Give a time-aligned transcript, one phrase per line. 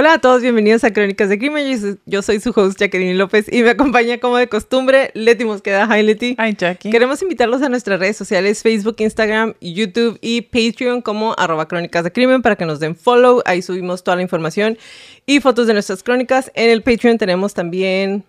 [0.00, 1.98] Hola a todos, bienvenidos a Crónicas de Crimen.
[2.06, 5.88] Yo soy su host Jacqueline López y me acompaña como de costumbre Leti Mosqueda.
[5.90, 6.36] Hi Leti.
[6.38, 6.92] Hi Jackie.
[6.92, 12.12] Queremos invitarlos a nuestras redes sociales Facebook, Instagram, YouTube y Patreon como arroba Crónicas de
[12.12, 13.42] Crimen para que nos den follow.
[13.44, 14.78] Ahí subimos toda la información
[15.26, 16.52] y fotos de nuestras crónicas.
[16.54, 18.22] En el Patreon tenemos también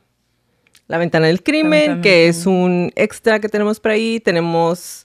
[0.88, 4.20] La Ventana del Crimen, que es un extra que tenemos por ahí.
[4.20, 5.04] Tenemos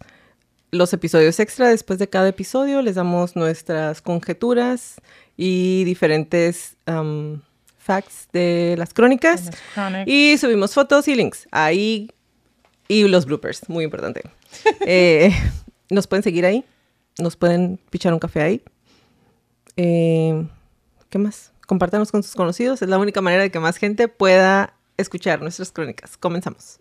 [0.75, 2.83] los episodios extra después de cada episodio.
[2.83, 4.97] Les damos nuestras conjeturas
[5.37, 7.41] y diferentes um,
[7.79, 9.51] facts de las crónicas.
[10.07, 12.11] Y subimos fotos y links ahí
[12.89, 14.23] y los bloopers, muy importante.
[14.87, 15.33] Eh,
[15.91, 16.65] nos pueden seguir ahí,
[17.19, 18.63] nos pueden pichar un café ahí.
[19.77, 20.47] Eh,
[21.11, 21.53] ¿Qué más?
[21.67, 25.73] Compártanos con sus conocidos, es la única manera de que más gente pueda escuchar nuestras
[25.73, 26.17] crónicas.
[26.17, 26.79] Comenzamos.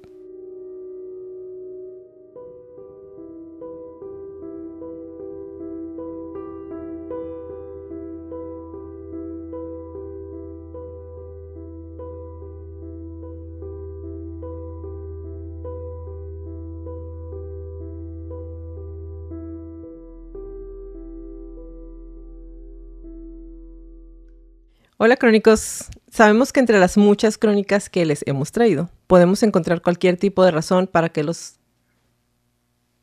[25.05, 30.15] Hola crónicos, sabemos que entre las muchas crónicas que les hemos traído, podemos encontrar cualquier
[30.15, 31.59] tipo de razón para que los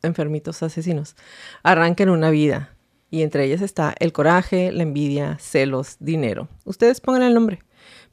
[0.02, 1.14] enfermitos asesinos
[1.62, 2.74] arranquen una vida.
[3.10, 6.48] Y entre ellas está el coraje, la envidia, celos, dinero.
[6.64, 7.58] Ustedes pongan el nombre.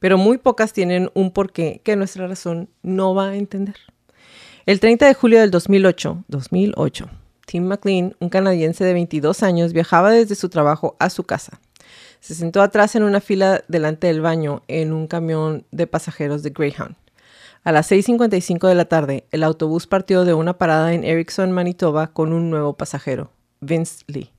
[0.00, 3.76] Pero muy pocas tienen un porqué que nuestra razón no va a entender.
[4.66, 7.08] El 30 de julio del 2008, 2008
[7.48, 11.62] Tim McLean, un canadiense de 22 años, viajaba desde su trabajo a su casa.
[12.20, 16.50] Se sentó atrás en una fila delante del baño en un camión de pasajeros de
[16.50, 16.96] Greyhound.
[17.64, 22.08] A las 6.55 de la tarde, el autobús partió de una parada en Erickson, Manitoba,
[22.08, 23.30] con un nuevo pasajero,
[23.60, 24.32] Vince Lee.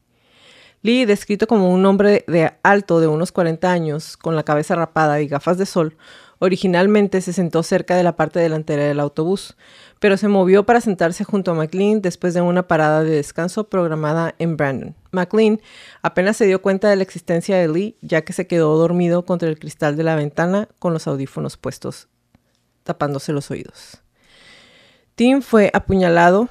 [0.81, 5.21] Lee, descrito como un hombre de alto de unos 40 años, con la cabeza rapada
[5.21, 5.97] y gafas de sol,
[6.39, 9.55] originalmente se sentó cerca de la parte delantera del autobús,
[9.99, 14.33] pero se movió para sentarse junto a McLean después de una parada de descanso programada
[14.39, 14.95] en Brandon.
[15.11, 15.61] McLean
[16.01, 19.49] apenas se dio cuenta de la existencia de Lee, ya que se quedó dormido contra
[19.49, 22.07] el cristal de la ventana con los audífonos puestos,
[22.83, 24.01] tapándose los oídos.
[25.15, 26.47] Tim fue apuñalado,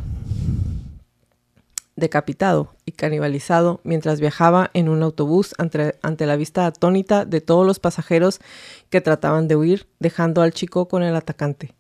[1.99, 7.81] decapitado y canibalizado mientras viajaba en un autobús ante, la vista atónita de todos los
[7.81, 8.41] pasajeros
[8.89, 11.75] que trataban de huir, dejando al chico con el atacante.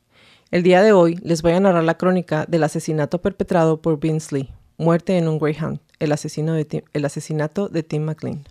[0.50, 4.34] El día de hoy les voy a narrar la crónica del asesinato perpetrado por Vince
[4.34, 8.44] Lee, Muerte en un Greyhound, el, asesino de el asesinato de Tim McLean.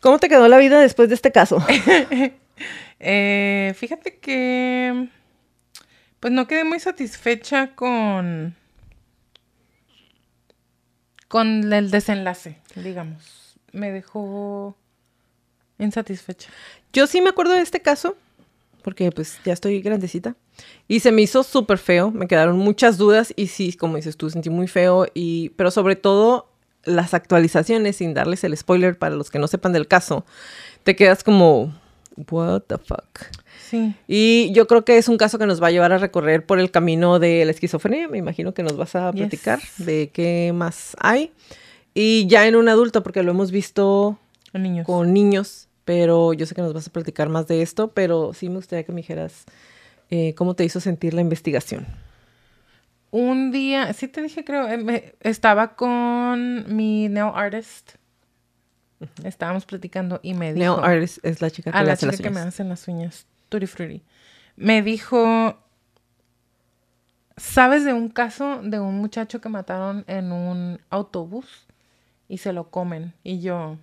[0.00, 1.64] ¿Cómo te quedó la vida después de este caso?
[2.98, 5.10] Eh, fíjate que,
[6.18, 8.56] pues no quedé muy satisfecha con,
[11.28, 13.58] con el desenlace, digamos.
[13.72, 14.78] Me dejó
[15.78, 16.48] insatisfecha.
[16.92, 18.16] Yo sí me acuerdo de este caso,
[18.82, 20.36] porque pues ya estoy grandecita.
[20.88, 24.30] Y se me hizo súper feo, me quedaron muchas dudas y sí, como dices tú,
[24.30, 26.55] sentí muy feo, y, pero sobre todo
[26.86, 30.24] las actualizaciones, sin darles el spoiler para los que no sepan del caso,
[30.84, 31.74] te quedas como,
[32.30, 33.26] what the fuck.
[33.68, 33.94] Sí.
[34.06, 36.60] Y yo creo que es un caso que nos va a llevar a recorrer por
[36.60, 38.08] el camino de la esquizofrenia.
[38.08, 41.32] Me imagino que nos vas a platicar de qué más hay.
[41.92, 44.18] Y ya en un adulto, porque lo hemos visto
[44.52, 44.86] con niños.
[44.86, 48.48] con niños, pero yo sé que nos vas a platicar más de esto, pero sí
[48.48, 49.44] me gustaría que me dijeras
[50.10, 51.86] eh, cómo te hizo sentir la investigación
[53.16, 57.92] un día, sí te dije, creo, eh, estaba con mi nail artist.
[59.24, 60.76] Estábamos platicando y me dijo.
[60.76, 62.46] Nail artist es la chica que, a me la hace chica las que me uñas.
[62.48, 63.26] hacen las uñas.
[63.48, 64.02] Tutti frutti.
[64.56, 65.58] Me dijo.
[67.38, 71.66] ¿Sabes de un caso de un muchacho que mataron en un autobús
[72.28, 73.14] y se lo comen?
[73.22, 73.78] Y yo.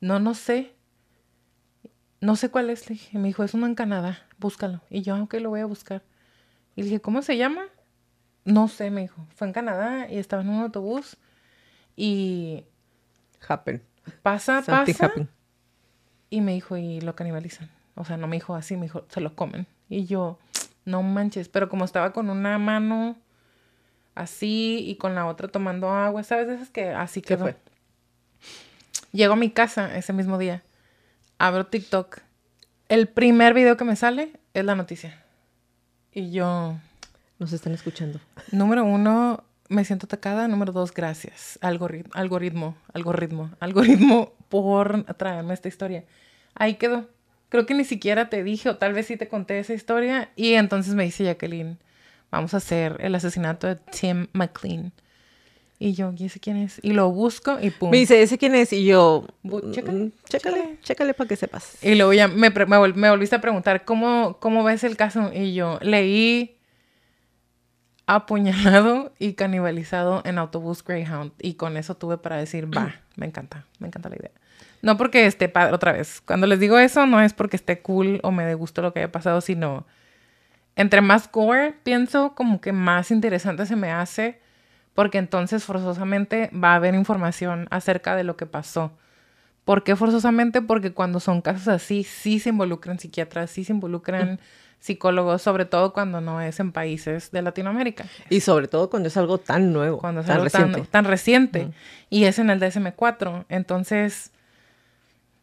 [0.00, 0.72] No, no sé.
[2.20, 2.88] No sé cuál es.
[2.88, 3.18] Le dije.
[3.18, 4.26] Me dijo, es uno en Canadá.
[4.38, 4.80] Búscalo.
[4.88, 6.02] Y yo, ok, lo voy a buscar.
[6.74, 7.64] Y le dije, ¿cómo se llama?
[8.44, 9.26] No sé, me dijo.
[9.34, 11.16] Fue en Canadá y estaba en un autobús.
[11.96, 12.64] Y
[13.48, 13.82] Happen.
[14.22, 15.06] pasa, Something pasa.
[15.06, 15.28] happen.
[16.30, 17.70] Y me dijo, y lo canibalizan.
[17.94, 19.66] O sea, no me dijo así, me dijo, se lo comen.
[19.88, 20.38] Y yo,
[20.84, 23.16] no manches, pero como estaba con una mano
[24.14, 26.48] así y con la otra tomando agua, ¿sabes?
[26.48, 27.44] Esas que así ¿Qué quedó.
[27.44, 27.56] fue?
[29.12, 30.62] Llego a mi casa ese mismo día,
[31.38, 32.18] abro TikTok.
[32.88, 35.22] El primer video que me sale es la noticia.
[36.12, 36.76] Y yo,
[37.44, 38.20] Nos están escuchando.
[38.52, 40.48] número uno, me siento atacada.
[40.48, 41.58] Número dos, gracias.
[41.60, 46.04] Algoritmo, algoritmo, algoritmo, algoritmo por traerme esta historia.
[46.54, 47.06] Ahí quedó.
[47.50, 50.30] Creo que ni siquiera te dije, o tal vez sí te conté esa historia.
[50.36, 51.76] Y entonces me dice Jacqueline,
[52.30, 54.92] vamos a hacer el asesinato de Tim McLean.
[55.78, 56.80] Y yo, ¿y ese quién es?
[56.82, 57.90] Y lo busco y pum.
[57.90, 58.72] Me dice, ¿ese quién es?
[58.72, 60.78] Y yo, chécale, mm, chécale, chécale.
[60.82, 61.76] chécale para que sepas.
[61.84, 65.30] Y luego ya me, me, vol- me volviste a preguntar, ¿cómo, ¿cómo ves el caso?
[65.34, 66.53] Y yo leí
[68.06, 71.32] apuñalado y canibalizado en autobús Greyhound.
[71.40, 74.30] Y con eso tuve para decir, va, me encanta, me encanta la idea.
[74.82, 78.20] No porque esté padre, otra vez, cuando les digo eso no es porque esté cool
[78.22, 79.86] o me dé gusto lo que haya pasado, sino
[80.76, 84.40] entre más gore pienso, como que más interesante se me hace,
[84.92, 88.92] porque entonces forzosamente va a haber información acerca de lo que pasó.
[89.64, 90.60] ¿Por qué forzosamente?
[90.60, 94.38] Porque cuando son casos así, sí se involucran psiquiatras, sí se involucran
[94.84, 98.04] psicólogos, sobre todo cuando no es en países de Latinoamérica.
[98.28, 100.90] Y sobre todo cuando es algo tan nuevo, Cuando es tan algo tan, reciente.
[100.90, 101.68] tan reciente.
[102.10, 103.46] Y es en el DSM-4.
[103.48, 104.30] Entonces,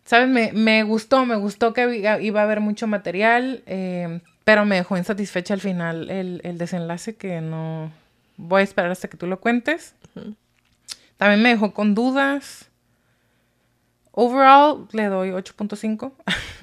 [0.05, 0.29] ¿sabes?
[0.29, 4.75] Me, me gustó, me gustó que iba iba a haber mucho material, eh, pero me
[4.75, 7.91] dejó insatisfecha al final el, el desenlace que no...
[8.37, 9.95] Voy a esperar hasta que tú lo cuentes.
[11.17, 12.69] También me dejó con dudas.
[14.11, 16.11] Overall, le doy 8.5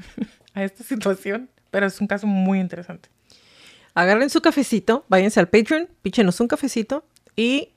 [0.55, 3.09] a esta situación, pero es un caso muy interesante.
[3.95, 7.05] Agarren su cafecito, váyanse al Patreon, píchenos un cafecito
[7.35, 7.71] y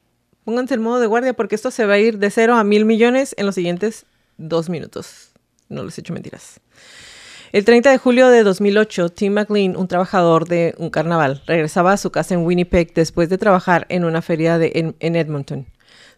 [0.44, 2.86] pónganse el modo de guardia porque esto se va a ir de cero a mil
[2.86, 4.06] millones en los siguientes
[4.38, 5.32] dos minutos.
[5.70, 6.60] No les he hecho mentiras.
[7.52, 11.98] El 30 de julio de 2008, Tim McLean, un trabajador de un carnaval, regresaba a
[11.98, 15.66] su casa en Winnipeg después de trabajar en una feria en, en Edmonton.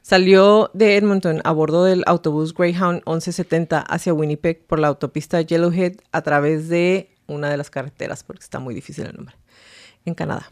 [0.04, 5.94] Salió de Edmonton a bordo del autobús Greyhound 1170 hacia Winnipeg por la autopista Yellowhead
[6.12, 9.36] a través de una de las carreteras, porque está muy difícil el nombre,
[10.06, 10.50] en Canadá.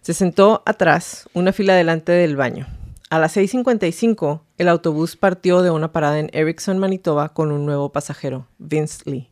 [0.00, 2.66] Se sentó atrás, una fila delante del baño.
[3.10, 7.92] A las 6.55, el autobús partió de una parada en Erickson, Manitoba, con un nuevo
[7.92, 9.30] pasajero, Vince Lee.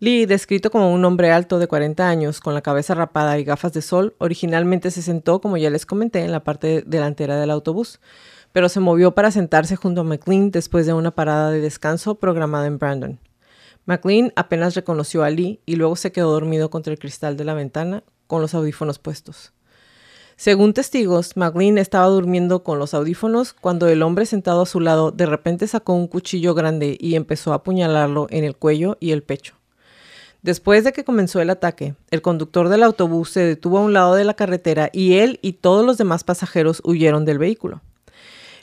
[0.00, 3.72] Lee, descrito como un hombre alto de 40 años, con la cabeza rapada y gafas
[3.72, 8.00] de sol, originalmente se sentó, como ya les comenté, en la parte delantera del autobús,
[8.52, 12.66] pero se movió para sentarse junto a McLean después de una parada de descanso programada
[12.66, 13.18] en Brandon.
[13.86, 17.54] McLean apenas reconoció a Lee y luego se quedó dormido contra el cristal de la
[17.54, 19.52] ventana con los audífonos puestos.
[20.36, 25.12] Según testigos, McLean estaba durmiendo con los audífonos cuando el hombre sentado a su lado
[25.12, 29.22] de repente sacó un cuchillo grande y empezó a apuñalarlo en el cuello y el
[29.22, 29.54] pecho.
[30.42, 34.14] Después de que comenzó el ataque, el conductor del autobús se detuvo a un lado
[34.14, 37.80] de la carretera y él y todos los demás pasajeros huyeron del vehículo.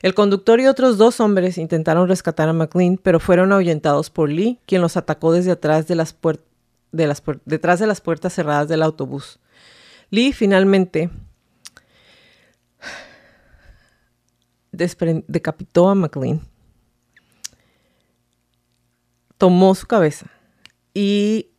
[0.01, 4.59] El conductor y otros dos hombres intentaron rescatar a McLean, pero fueron ahuyentados por Lee,
[4.65, 6.15] quien los atacó desde atrás de las
[6.91, 9.39] de las detrás de las puertas cerradas del autobús.
[10.09, 11.09] Lee finalmente
[14.71, 16.41] decapitó a McLean,
[19.37, 20.27] tomó su cabeza
[20.93, 21.51] y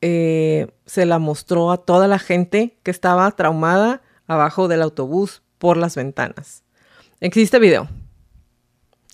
[0.00, 5.76] eh, se la mostró a toda la gente que estaba traumada abajo del autobús por
[5.76, 6.62] las ventanas.
[7.20, 7.88] Existe video.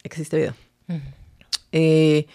[0.03, 0.55] Existe video.
[1.73, 2.27] Eh,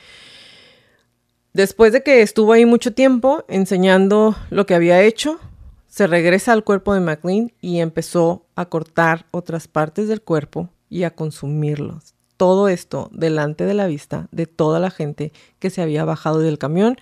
[1.53, 5.39] después de que estuvo ahí mucho tiempo enseñando lo que había hecho,
[5.87, 11.03] se regresa al cuerpo de McLean y empezó a cortar otras partes del cuerpo y
[11.03, 12.15] a consumirlos.
[12.35, 16.57] Todo esto delante de la vista de toda la gente que se había bajado del
[16.57, 16.97] camión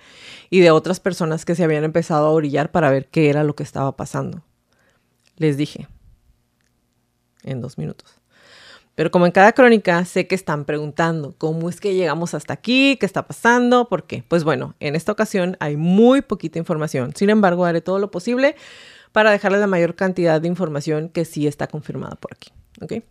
[0.50, 3.55] y de otras personas que se habían empezado a orillar para ver qué era lo
[3.55, 4.43] que estaba pasando.
[5.38, 5.88] Les dije,
[7.43, 8.16] en dos minutos.
[8.97, 12.97] Pero como en cada crónica, sé que están preguntando cómo es que llegamos hasta aquí,
[12.99, 14.23] qué está pasando, por qué.
[14.27, 17.13] Pues bueno, en esta ocasión hay muy poquita información.
[17.15, 18.55] Sin embargo, haré todo lo posible
[19.11, 22.49] para dejarles la mayor cantidad de información que sí está confirmada por aquí.
[22.81, 23.03] ¿ok?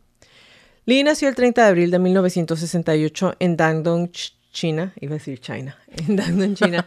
[0.87, 4.93] Lee nació el 30 de abril de 1968 en Dandong, Ch- China.
[5.01, 5.77] Iba a decir China.
[6.09, 6.85] En Dandong, China.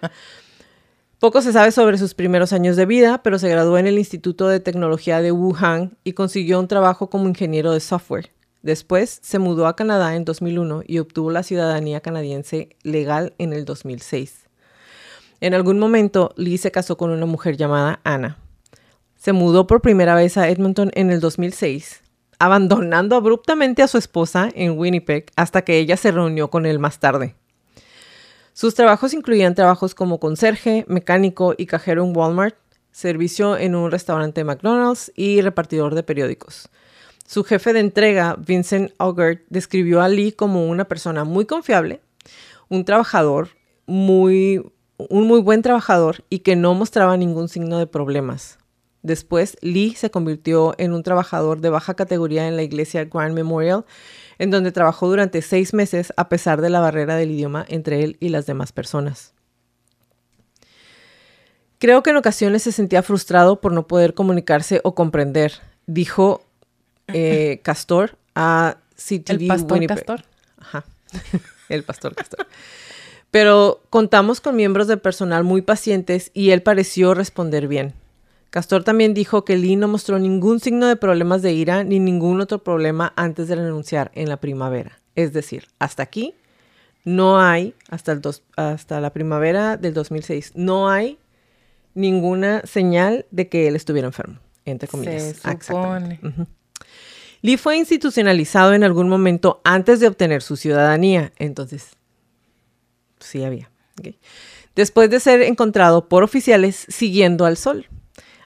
[1.20, 4.50] Poco se sabe sobre sus primeros años de vida, pero se graduó en el Instituto
[4.50, 8.32] de Tecnología de Wuhan y consiguió un trabajo como ingeniero de software.
[8.62, 13.66] Después se mudó a Canadá en 2001 y obtuvo la ciudadanía canadiense legal en el
[13.66, 14.48] 2006.
[15.42, 18.38] En algún momento, Lee se casó con una mujer llamada Anna.
[19.16, 22.02] Se mudó por primera vez a Edmonton en el 2006,
[22.40, 27.00] abandonando abruptamente a su esposa en Winnipeg hasta que ella se reunió con él más
[27.00, 27.36] tarde.
[28.54, 32.58] Sus trabajos incluían trabajos como conserje, mecánico y cajero en Walmart,
[32.92, 36.70] servicio en un restaurante McDonald's y repartidor de periódicos.
[37.30, 42.02] Su jefe de entrega, Vincent Augert, describió a Lee como una persona muy confiable,
[42.70, 43.50] un trabajador
[43.86, 44.66] muy,
[44.98, 48.58] un muy buen trabajador y que no mostraba ningún signo de problemas.
[49.04, 53.86] Después, Lee se convirtió en un trabajador de baja categoría en la iglesia Grand Memorial,
[54.40, 58.18] en donde trabajó durante seis meses a pesar de la barrera del idioma entre él
[58.20, 59.36] y las demás personas.
[61.78, 65.54] Creo que en ocasiones se sentía frustrado por no poder comunicarse o comprender,
[65.86, 66.49] dijo
[67.14, 69.98] eh, Castor a CTV ¿El pastor Winnipeg.
[69.98, 70.24] Castor?
[70.60, 70.86] Ajá,
[71.70, 72.48] el pastor Castor.
[73.32, 77.94] Pero contamos con miembros del personal muy pacientes y él pareció responder bien.
[78.50, 82.42] Castor también dijo que Lee no mostró ningún signo de problemas de ira ni ningún
[82.42, 85.00] otro problema antes de renunciar en la primavera.
[85.14, 86.34] Es decir, hasta aquí
[87.06, 91.20] no hay, hasta, el dos- hasta la primavera del 2006, no hay
[91.94, 95.22] ninguna señal de que él estuviera enfermo, entre comillas.
[95.38, 96.20] Se Ah, supone.
[97.42, 101.92] Lee fue institucionalizado en algún momento antes de obtener su ciudadanía, entonces
[103.20, 103.70] sí había.
[104.76, 107.88] Después de ser encontrado por oficiales siguiendo al sol,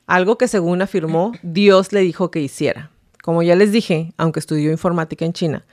[0.06, 2.92] algo que según afirmó Dios le dijo que hiciera.
[3.22, 5.66] Como ya les dije, aunque estudió informática en China,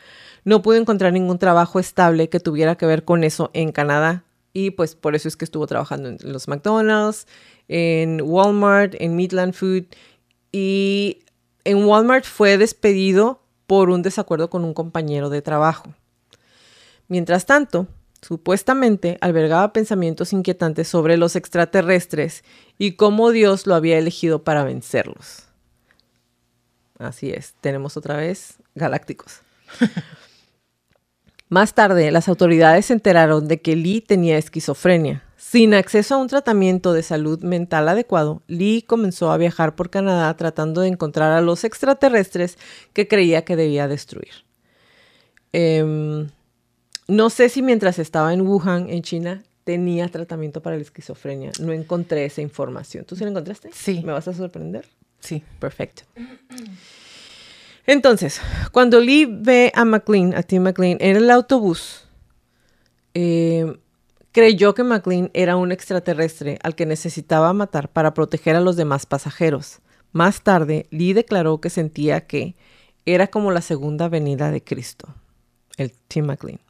[0.45, 4.71] no pudo encontrar ningún trabajo estable que tuviera que ver con eso en Canadá y
[4.71, 7.27] pues por eso es que estuvo trabajando en los McDonald's,
[7.69, 9.85] en Walmart, en Midland Food
[10.53, 11.19] y
[11.65, 15.95] en Walmart fue despedido por un desacuerdo con un compañero de trabajo.
[17.09, 17.87] Mientras tanto,
[18.23, 22.45] supuestamente albergaba pensamientos inquietantes sobre los extraterrestres
[22.79, 25.45] y cómo Dios lo había elegido para vencerlos.
[26.99, 29.41] Así es, tenemos otra vez galácticos.
[31.49, 35.25] Más tarde, las autoridades se enteraron de que Lee tenía esquizofrenia.
[35.41, 40.37] Sin acceso a un tratamiento de salud mental adecuado, Lee comenzó a viajar por Canadá
[40.37, 42.59] tratando de encontrar a los extraterrestres
[42.93, 44.45] que creía que debía destruir.
[45.55, 46.29] Em,
[47.09, 51.53] no sé si mientras estaba en Wuhan, en China, tenía tratamiento para la esquizofrenia.
[51.59, 53.07] No encontré esa información.
[53.07, 53.71] ¿Tú sí la encontraste?
[53.73, 54.03] Sí.
[54.05, 54.87] ¿Me vas a sorprender?
[55.21, 55.43] Sí.
[55.59, 56.03] Perfecto.
[57.87, 58.43] Entonces,
[58.73, 62.05] cuando Lee ve a McLean, a Tim McLean, en el autobús,
[63.15, 63.75] eh,
[64.33, 69.07] creyó que McLean era un extraterrestre al que necesitaba matar para proteger a los demás
[69.07, 69.81] pasajeros.
[70.13, 72.57] Más tarde, Lee declaró que sentía que
[73.07, 75.15] era como la segunda venida de Cristo,
[75.77, 76.61] el Tim McLean.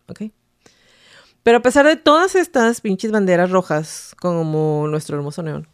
[1.42, 5.68] Pero a pesar de todas estas pinches banderas rojas, como nuestro hermoso neón,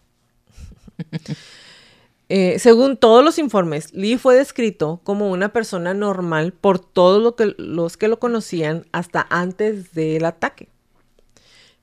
[2.28, 7.96] eh, según todos los informes, Lee fue descrito como una persona normal por todos los
[7.96, 10.68] que lo conocían hasta antes del ataque.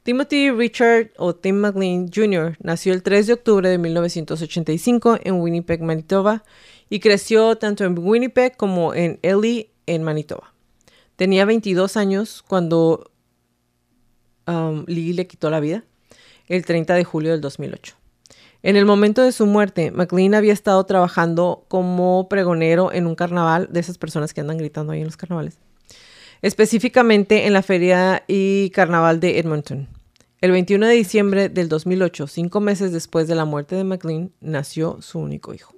[0.03, 2.57] Timothy Richard o Tim McLean Jr.
[2.61, 6.43] nació el 3 de octubre de 1985 en Winnipeg, Manitoba,
[6.89, 10.53] y creció tanto en Winnipeg como en Elie, en Manitoba.
[11.15, 13.11] Tenía 22 años cuando
[14.45, 15.85] um, Lee le quitó la vida,
[16.47, 17.95] el 30 de julio del 2008.
[18.61, 23.69] En el momento de su muerte, McLean había estado trabajando como pregonero en un carnaval,
[23.71, 25.59] de esas personas que andan gritando ahí en los carnavales,
[26.41, 29.87] específicamente en la feria y carnaval de Edmonton.
[30.43, 35.01] El 21 de diciembre del 2008, cinco meses después de la muerte de McLean, nació
[35.01, 35.73] su único hijo.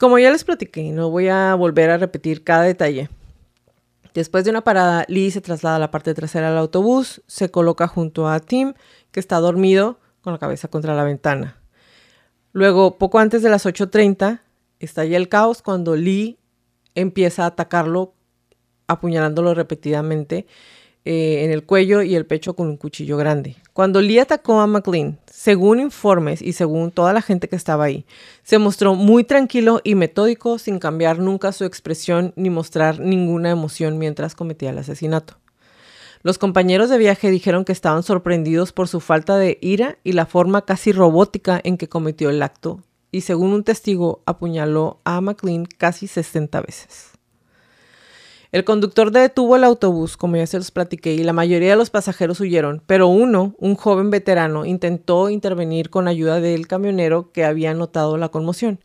[0.00, 3.10] Como ya les platiqué, no voy a volver a repetir cada detalle.
[4.14, 7.86] Después de una parada, Lee se traslada a la parte trasera del autobús, se coloca
[7.86, 8.72] junto a Tim,
[9.10, 11.60] que está dormido con la cabeza contra la ventana.
[12.52, 14.40] Luego, poco antes de las 8.30,
[14.78, 16.38] estalla el caos cuando Lee
[16.94, 18.14] empieza a atacarlo,
[18.86, 20.46] apuñalándolo repetidamente
[21.12, 23.56] eh, en el cuello y el pecho con un cuchillo grande.
[23.72, 28.04] Cuando Lee atacó a McLean, según informes y según toda la gente que estaba ahí,
[28.44, 33.98] se mostró muy tranquilo y metódico sin cambiar nunca su expresión ni mostrar ninguna emoción
[33.98, 35.36] mientras cometía el asesinato.
[36.22, 40.26] Los compañeros de viaje dijeron que estaban sorprendidos por su falta de ira y la
[40.26, 45.64] forma casi robótica en que cometió el acto, y según un testigo apuñaló a McLean
[45.64, 47.09] casi 60 veces.
[48.52, 51.90] El conductor detuvo el autobús, como ya se los platiqué, y la mayoría de los
[51.90, 57.74] pasajeros huyeron, pero uno, un joven veterano, intentó intervenir con ayuda del camionero que había
[57.74, 58.80] notado la conmoción.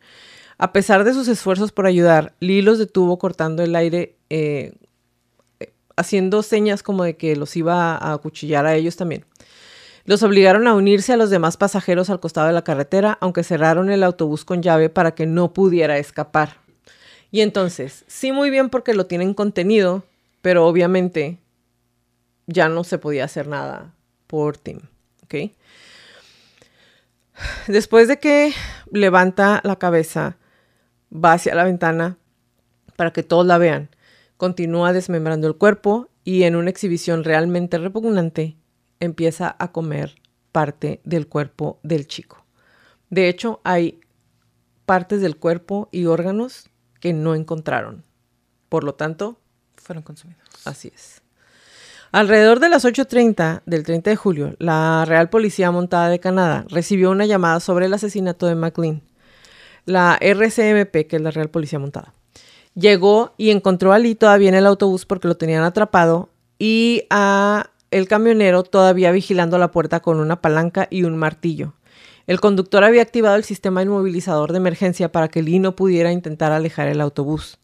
[0.59, 4.73] A pesar de sus esfuerzos por ayudar, Lee los detuvo cortando el aire, eh,
[5.97, 9.25] haciendo señas como de que los iba a acuchillar a ellos también.
[10.05, 13.89] Los obligaron a unirse a los demás pasajeros al costado de la carretera, aunque cerraron
[13.89, 16.64] el autobús con llave para que no pudiera escapar.
[17.35, 20.05] Y entonces, sí muy bien porque lo tienen contenido,
[20.41, 21.37] pero obviamente
[22.47, 23.93] ya no se podía hacer nada
[24.25, 24.79] por Tim,
[25.21, 25.51] ¿ok?
[27.67, 28.53] Después de que
[28.89, 30.37] levanta la cabeza,
[31.13, 32.17] va hacia la ventana
[32.95, 33.89] para que todos la vean,
[34.37, 38.55] continúa desmembrando el cuerpo y en una exhibición realmente repugnante
[39.01, 40.15] empieza a comer
[40.53, 42.45] parte del cuerpo del chico.
[43.09, 43.99] De hecho, hay
[44.85, 48.03] partes del cuerpo y órganos que no encontraron.
[48.69, 49.39] Por lo tanto,
[49.75, 50.41] fueron consumidos.
[50.65, 51.21] Así es.
[52.11, 57.11] Alrededor de las 8.30 del 30 de julio, la Real Policía Montada de Canadá recibió
[57.11, 59.01] una llamada sobre el asesinato de McLean.
[59.85, 62.13] La RCMP, que es la Real Policía Montada,
[62.73, 67.69] llegó y encontró a Lee todavía en el autobús porque lo tenían atrapado y a
[67.91, 71.73] el camionero todavía vigilando la puerta con una palanca y un martillo.
[72.27, 76.51] El conductor había activado el sistema inmovilizador de emergencia para que Lee no pudiera intentar
[76.51, 77.59] alejar el autobús.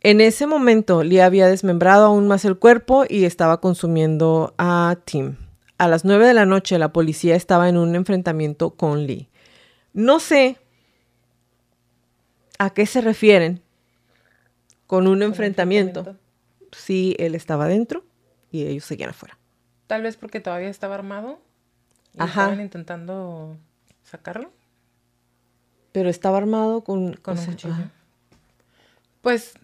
[0.00, 5.36] En ese momento, Lee había desmembrado aún más el cuerpo y estaba consumiendo a Tim.
[5.78, 9.28] A las nueve de la noche, la policía estaba en un enfrentamiento con Lee.
[9.92, 10.58] No sé
[12.58, 13.62] a qué se refieren
[14.86, 16.16] con un enfrentamiento.
[16.72, 18.04] Si él estaba dentro
[18.50, 19.38] y ellos seguían afuera.
[19.86, 21.40] Tal vez porque todavía estaba armado.
[22.14, 23.56] Y Estaban intentando
[24.02, 24.50] sacarlo.
[25.92, 27.74] Pero estaba armado con, con un cuchillo.
[29.22, 29.54] Pues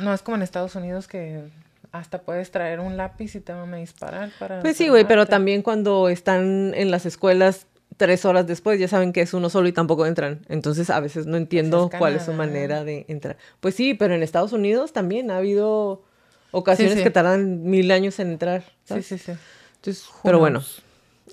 [0.00, 1.50] no es como en Estados Unidos que
[1.92, 4.60] hasta puedes traer un lápiz y te van a disparar para.
[4.60, 9.12] Pues sí, güey, pero también cuando están en las escuelas tres horas después ya saben
[9.12, 10.44] que es uno solo y tampoco entran.
[10.48, 13.36] Entonces a veces no entiendo pues cuál es su manera de entrar.
[13.60, 16.04] Pues sí, pero en Estados Unidos también ha habido
[16.50, 18.64] ocasiones que tardan mil años en entrar.
[18.84, 19.32] Sí, sí, sí.
[19.76, 20.62] Entonces, pero bueno,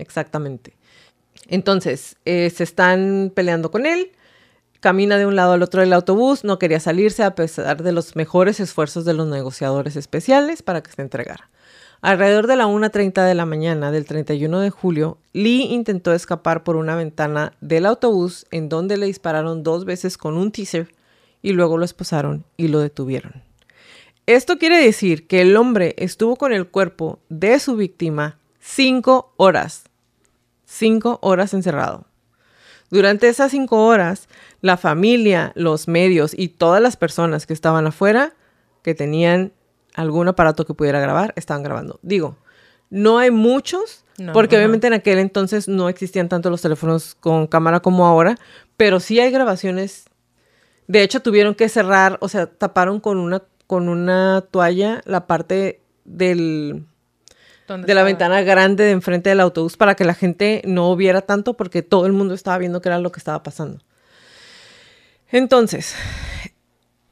[0.01, 0.75] exactamente.
[1.47, 4.11] Entonces, eh, se están peleando con él.
[4.79, 8.15] Camina de un lado al otro del autobús, no quería salirse a pesar de los
[8.15, 11.49] mejores esfuerzos de los negociadores especiales para que se entregara.
[12.01, 16.75] Alrededor de la 1.30 de la mañana del 31 de julio, Lee intentó escapar por
[16.75, 20.95] una ventana del autobús en donde le dispararon dos veces con un teaser
[21.43, 23.43] y luego lo esposaron y lo detuvieron.
[24.25, 29.83] Esto quiere decir que el hombre estuvo con el cuerpo de su víctima cinco horas.
[30.73, 32.05] Cinco horas encerrado.
[32.89, 34.29] Durante esas cinco horas,
[34.61, 38.33] la familia, los medios y todas las personas que estaban afuera,
[38.81, 39.51] que tenían
[39.95, 41.99] algún aparato que pudiera grabar, estaban grabando.
[42.03, 42.37] Digo,
[42.89, 47.81] no hay muchos, porque obviamente en aquel entonces no existían tanto los teléfonos con cámara
[47.81, 48.37] como ahora,
[48.77, 50.05] pero sí hay grabaciones.
[50.87, 55.81] De hecho, tuvieron que cerrar, o sea, taparon con una con una toalla la parte
[56.05, 56.85] del
[57.77, 61.55] de la ventana grande de enfrente del autobús para que la gente no viera tanto
[61.55, 63.83] porque todo el mundo estaba viendo qué era lo que estaba pasando.
[65.29, 65.95] Entonces,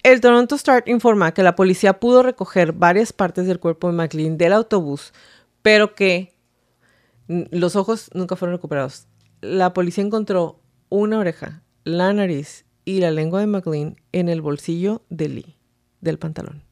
[0.04, 4.38] el Toronto Star informa que la policía pudo recoger varias partes del cuerpo de McLean
[4.38, 5.14] del autobús,
[5.62, 6.36] pero que
[7.28, 9.08] los ojos nunca fueron recuperados.
[9.42, 15.04] La policía encontró una oreja, la nariz y la lengua de McLean en el bolsillo
[15.10, 15.56] de Lee
[16.02, 16.64] del pantalón.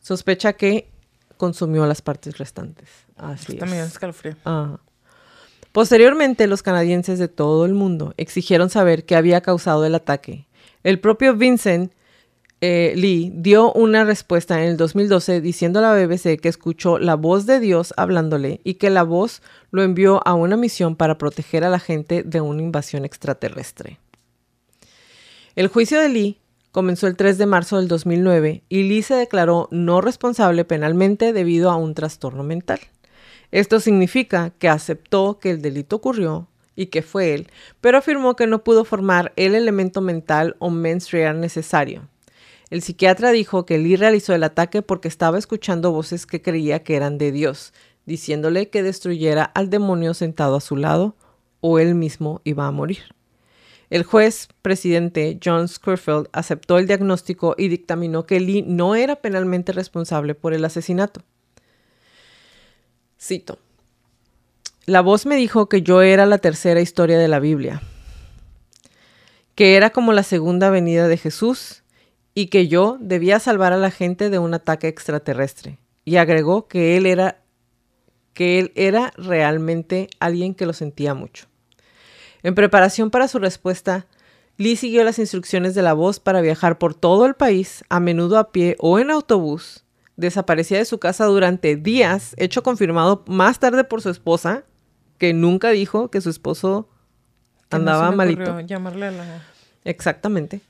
[0.00, 0.93] Sospecha que
[1.44, 2.88] consumió las partes restantes.
[3.16, 4.34] Así También escalofrío.
[5.72, 10.46] Posteriormente, los canadienses de todo el mundo exigieron saber qué había causado el ataque.
[10.84, 11.92] El propio Vincent
[12.62, 17.14] eh, Lee dio una respuesta en el 2012 diciendo a la BBC que escuchó la
[17.14, 21.62] voz de Dios hablándole y que la voz lo envió a una misión para proteger
[21.64, 23.98] a la gente de una invasión extraterrestre.
[25.56, 26.38] El juicio de Lee
[26.74, 31.70] comenzó el 3 de marzo del 2009 y Lee se declaró no responsable penalmente debido
[31.70, 32.80] a un trastorno mental.
[33.52, 37.46] Esto significa que aceptó que el delito ocurrió y que fue él,
[37.80, 42.08] pero afirmó que no pudo formar el elemento mental o mens necesario.
[42.70, 46.96] El psiquiatra dijo que Lee realizó el ataque porque estaba escuchando voces que creía que
[46.96, 47.72] eran de Dios,
[48.04, 51.14] diciéndole que destruyera al demonio sentado a su lado
[51.60, 53.14] o él mismo iba a morir.
[53.94, 59.70] El juez presidente John Scurfield aceptó el diagnóstico y dictaminó que Lee no era penalmente
[59.70, 61.22] responsable por el asesinato.
[63.20, 63.60] Cito.
[64.84, 67.82] La voz me dijo que yo era la tercera historia de la Biblia,
[69.54, 71.84] que era como la segunda venida de Jesús
[72.34, 75.78] y que yo debía salvar a la gente de un ataque extraterrestre.
[76.04, 77.44] Y agregó que él era
[78.32, 81.46] que él era realmente alguien que lo sentía mucho.
[82.44, 84.06] En preparación para su respuesta,
[84.58, 88.38] Lee siguió las instrucciones de la voz para viajar por todo el país, a menudo
[88.38, 89.82] a pie o en autobús.
[90.16, 94.64] Desaparecía de su casa durante días, hecho confirmado más tarde por su esposa,
[95.18, 96.88] que nunca dijo que su esposo
[97.70, 98.60] no andaba me malito.
[98.60, 99.42] Llamarle a la...
[99.84, 100.60] Exactamente.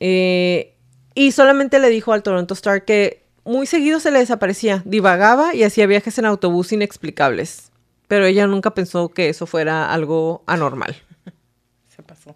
[0.00, 0.74] Eh,
[1.14, 5.62] y solamente le dijo al Toronto Star que muy seguido se le desaparecía, divagaba y
[5.62, 7.69] hacía viajes en autobús inexplicables.
[8.10, 10.96] Pero ella nunca pensó que eso fuera algo anormal.
[11.86, 12.34] Se pasó.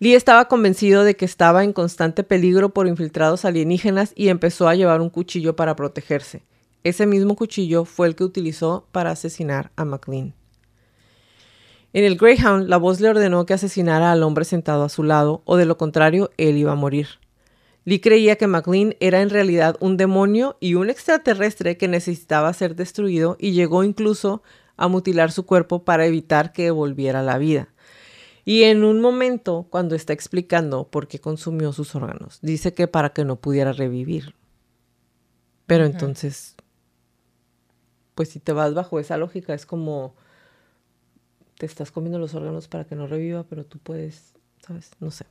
[0.00, 4.74] Lee estaba convencido de que estaba en constante peligro por infiltrados alienígenas y empezó a
[4.74, 6.42] llevar un cuchillo para protegerse.
[6.82, 10.34] Ese mismo cuchillo fue el que utilizó para asesinar a McLean.
[11.92, 15.42] En el Greyhound, la voz le ordenó que asesinara al hombre sentado a su lado,
[15.44, 17.06] o de lo contrario, él iba a morir.
[17.84, 22.74] Lee creía que McLean era en realidad un demonio y un extraterrestre que necesitaba ser
[22.74, 24.42] destruido y llegó incluso
[24.78, 27.68] a mutilar su cuerpo para evitar que volviera a la vida.
[28.46, 33.10] Y en un momento, cuando está explicando por qué consumió sus órganos, dice que para
[33.10, 34.34] que no pudiera revivir.
[35.66, 36.54] Pero entonces,
[38.14, 40.14] pues si te vas bajo esa lógica, es como
[41.58, 44.32] te estás comiendo los órganos para que no reviva, pero tú puedes,
[44.66, 44.92] ¿sabes?
[45.00, 45.26] No sé.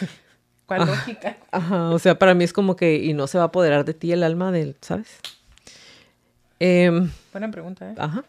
[0.66, 0.86] ¿Cuál Ah.
[0.86, 1.36] lógica?
[1.52, 3.94] Ajá, o sea, para mí es como que, y no se va a apoderar de
[3.94, 5.18] ti el alma del, ¿sabes?
[6.66, 7.94] Em, Buena pregunta, ¿eh?
[7.98, 8.24] Ajá.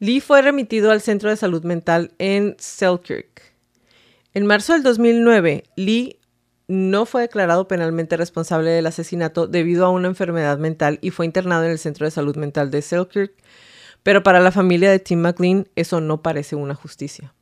[0.00, 3.54] Lee fue remitido al Centro de Salud Mental en Selkirk.
[4.34, 6.18] En marzo del 2009, Lee
[6.66, 11.62] no fue declarado penalmente responsable del asesinato debido a una enfermedad mental y fue internado
[11.62, 13.34] en el Centro de Salud Mental de Selkirk,
[14.02, 17.34] pero para la familia de Tim McLean eso no parece una justicia.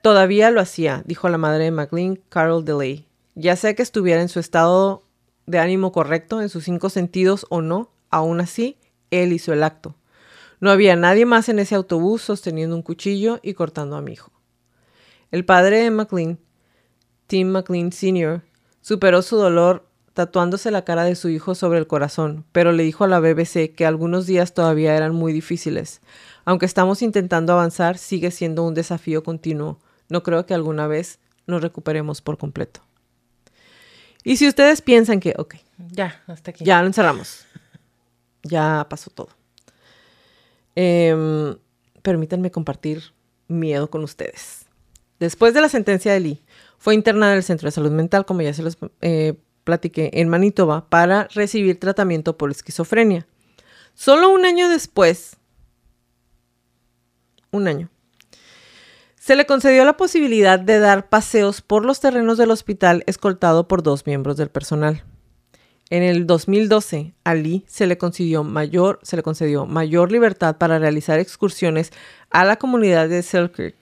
[0.00, 3.06] Todavía lo hacía, dijo la madre de McLean, Carol DeLay.
[3.34, 5.02] Ya sea que estuviera en su estado
[5.44, 8.78] de ánimo correcto, en sus cinco sentidos o no, aún así,
[9.10, 9.96] él hizo el acto.
[10.60, 14.30] No había nadie más en ese autobús sosteniendo un cuchillo y cortando a mi hijo.
[15.30, 16.38] El padre de McLean,
[17.26, 18.42] Tim McLean Sr.,
[18.82, 23.04] superó su dolor tatuándose la cara de su hijo sobre el corazón, pero le dijo
[23.04, 26.00] a la BBC que algunos días todavía eran muy difíciles.
[26.44, 29.78] Aunque estamos intentando avanzar, sigue siendo un desafío continuo.
[30.08, 32.80] No creo que alguna vez nos recuperemos por completo.
[34.24, 35.54] Y si ustedes piensan que, ok,
[35.90, 36.64] Ya, hasta aquí.
[36.64, 37.46] ya lo encerramos.
[38.42, 39.28] Ya pasó todo.
[40.74, 41.56] Em,
[42.02, 43.12] permítanme compartir
[43.48, 44.66] miedo con ustedes.
[45.18, 46.42] Después de la sentencia de Lee,
[46.78, 50.28] fue internada en el Centro de Salud Mental, como ya se los eh, platiqué, en
[50.28, 53.26] Manitoba, para recibir tratamiento por esquizofrenia.
[53.94, 55.36] Solo un año después,
[57.50, 57.90] un año,
[59.16, 63.82] se le concedió la posibilidad de dar paseos por los terrenos del hospital escoltado por
[63.82, 65.04] dos miembros del personal.
[65.90, 70.78] En el 2012, a Lee se le, concedió mayor, se le concedió mayor libertad para
[70.78, 71.90] realizar excursiones
[72.30, 73.74] a la comunidad de Selkirk.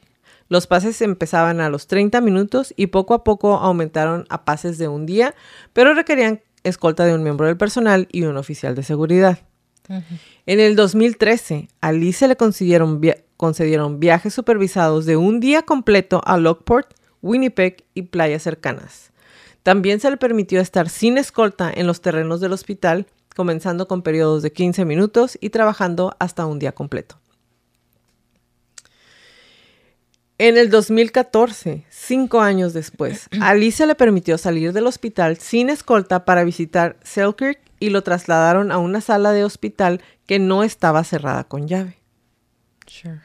[0.48, 4.88] Los pases empezaban a los 30 minutos y poco a poco aumentaron a pases de
[4.88, 5.34] un día,
[5.74, 9.38] pero requerían escolta de un miembro del personal y un oficial de seguridad.
[10.46, 15.62] En el 2013, a Lee se le concedieron, via- concedieron viajes supervisados de un día
[15.62, 19.12] completo a Lockport, Winnipeg y playas cercanas.
[19.62, 24.42] También se le permitió estar sin escolta en los terrenos del hospital, comenzando con periodos
[24.42, 27.18] de 15 minutos y trabajando hasta un día completo.
[30.40, 35.68] En el 2014, cinco años después, a Lee se le permitió salir del hospital sin
[35.68, 41.02] escolta para visitar Selkirk y lo trasladaron a una sala de hospital que no estaba
[41.02, 41.98] cerrada con llave.
[42.86, 43.20] Sure.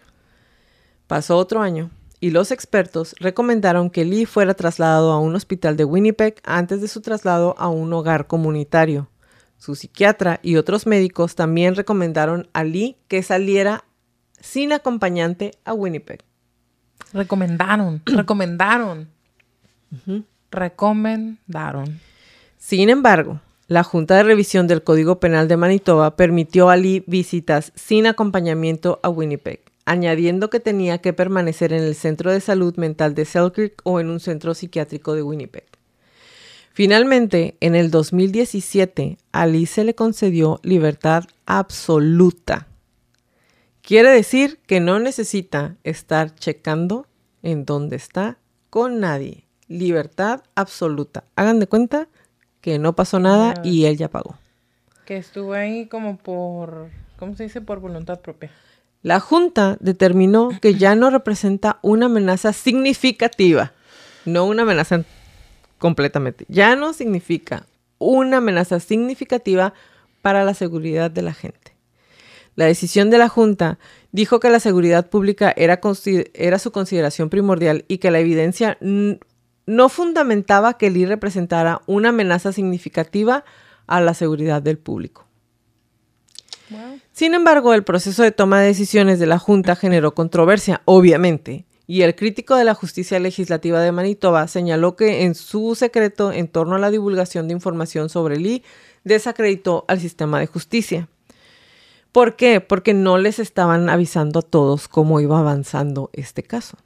[1.06, 1.91] Pasó otro año
[2.24, 6.88] y los expertos recomendaron que Lee fuera trasladado a un hospital de Winnipeg antes de
[6.88, 9.10] su traslado a un hogar comunitario.
[9.58, 13.84] Su psiquiatra y otros médicos también recomendaron a Lee que saliera
[14.40, 16.24] sin acompañante a Winnipeg.
[17.12, 19.10] Recomendaron, recomendaron.
[20.50, 22.00] Recomendaron.
[22.58, 27.74] Sin embargo, la Junta de Revisión del Código Penal de Manitoba permitió a Lee visitas
[27.76, 33.15] sin acompañamiento a Winnipeg, añadiendo que tenía que permanecer en el Centro de Salud Mental
[33.15, 35.65] de Selkirk o en un centro psiquiátrico de Winnipeg.
[36.72, 42.67] Finalmente, en el 2017, a Lee se le concedió libertad absoluta.
[43.84, 47.06] Quiere decir que no necesita estar checando
[47.43, 49.46] en dónde está con nadie.
[49.67, 51.26] Libertad absoluta.
[51.36, 52.08] Hagan de cuenta
[52.60, 54.38] que no pasó nada y él ya pagó.
[55.06, 57.62] Que estuvo ahí como por, ¿cómo se dice?
[57.62, 58.52] Por voluntad propia.
[59.04, 63.74] La Junta determinó que ya no representa una amenaza significativa,
[64.24, 65.04] no una amenaza
[65.78, 69.74] completamente, ya no significa una amenaza significativa
[70.22, 71.76] para la seguridad de la gente.
[72.56, 73.78] La decisión de la Junta
[74.13, 75.80] dijo que la seguridad pública era,
[76.60, 83.44] su consideración primordial y que la evidencia no fundamentaba que Lee representara una amenaza significativa
[83.86, 85.23] a la seguridad del público.
[87.12, 92.02] Sin embargo, el proceso de toma de decisiones de la Junta generó controversia, obviamente, y
[92.02, 96.76] el crítico de la justicia legislativa de Manitoba señaló que en su secreto en torno
[96.76, 98.63] a la divulgación de información sobre Lee
[99.04, 101.10] desacreditó al sistema de justicia.
[102.13, 102.62] ¿Por qué?
[102.62, 106.78] Porque no les estaban avisando a todos cómo iba avanzando este caso.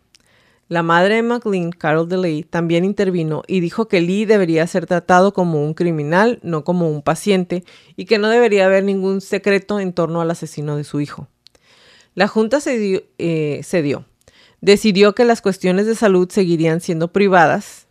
[0.70, 5.34] La madre de McLean, Carol DeLay, también intervino y dijo que Lee debería ser tratado
[5.34, 7.64] como un criminal, no como un paciente,
[7.96, 11.30] y que no debería haber ningún secreto en torno al asesino de su hijo.
[12.16, 13.62] La Junta cedió, eh.
[14.60, 17.88] Decidió que las cuestiones de salud seguirían siendo privadas,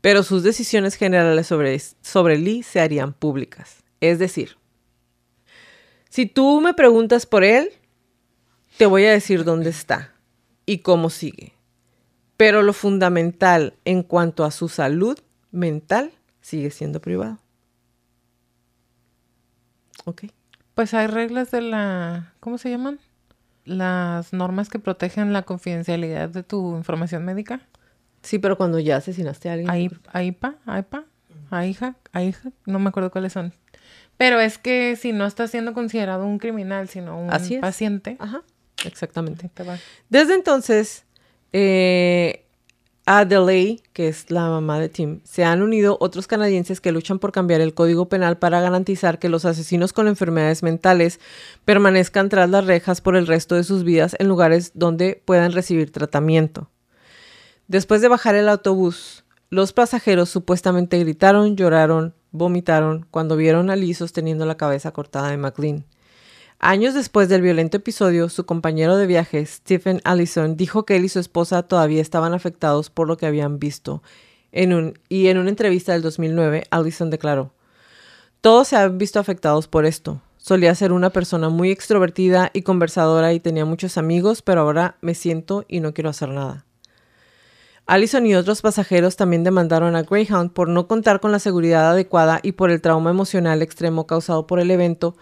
[0.00, 3.82] pero sus decisiones generales sobre, sobre Lee se harían públicas.
[4.00, 4.56] Es decir,
[6.08, 7.72] si tú me preguntas por él,
[8.78, 10.14] te voy a decir dónde está
[10.64, 11.55] y cómo sigue
[12.36, 15.18] pero lo fundamental en cuanto a su salud
[15.50, 17.38] mental sigue siendo privado.
[20.04, 20.24] Ok.
[20.74, 23.00] Pues hay reglas de la, ¿cómo se llaman?
[23.64, 27.60] Las normas que protegen la confidencialidad de tu información médica.
[28.22, 29.70] Sí, pero cuando ya asesinaste a alguien.
[30.12, 31.04] AIPA, AIPA,
[31.50, 33.52] AIJA, AIJA, no me acuerdo cuáles son.
[34.16, 37.28] Pero es que si no está siendo considerado un criminal, sino un
[37.60, 38.16] paciente.
[38.18, 38.42] Ajá,
[38.84, 39.50] exactamente.
[40.08, 41.04] Desde entonces,
[41.52, 42.46] eh,
[43.92, 47.60] que es la mamá de Tim, se han unido otros canadienses que luchan por cambiar
[47.60, 51.20] el código penal para garantizar que los asesinos con enfermedades mentales
[51.64, 55.92] permanezcan tras las rejas por el resto de sus vidas en lugares donde puedan recibir
[55.92, 56.68] tratamiento.
[57.68, 63.94] Después de bajar el autobús, los pasajeros supuestamente gritaron, lloraron, vomitaron cuando vieron a Lee
[63.94, 65.84] sosteniendo la cabeza cortada de McLean.
[66.58, 71.10] Años después del violento episodio, su compañero de viaje, Stephen Allison, dijo que él y
[71.10, 74.02] su esposa todavía estaban afectados por lo que habían visto.
[74.52, 77.52] En un, y en una entrevista del 2009, Allison declaró,
[78.40, 80.22] Todos se han visto afectados por esto.
[80.38, 85.14] Solía ser una persona muy extrovertida y conversadora y tenía muchos amigos, pero ahora me
[85.14, 86.64] siento y no quiero hacer nada.
[87.88, 92.40] Allison y otros pasajeros también demandaron a Greyhound por no contar con la seguridad adecuada
[92.42, 95.16] y por el trauma emocional extremo causado por el evento,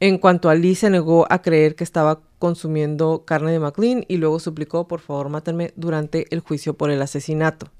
[0.00, 4.16] en cuanto a Lee se negó a creer que estaba consumiendo carne de McLean y
[4.18, 7.70] luego suplicó, por favor, mátenme durante el juicio por el asesinato.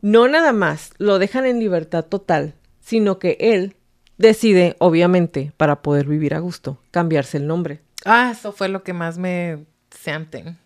[0.00, 3.76] No nada más lo dejan en libertad total, sino que él
[4.18, 7.80] decide, obviamente, para poder vivir a gusto, cambiarse el nombre.
[8.04, 10.58] Ah, eso fue lo que más me sienten.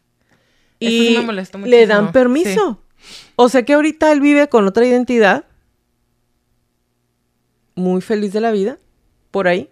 [0.78, 1.16] Y
[1.64, 2.82] le dan permiso.
[3.36, 5.44] O sea que ahorita él vive con otra identidad,
[7.74, 8.78] muy feliz de la vida,
[9.30, 9.70] por ahí.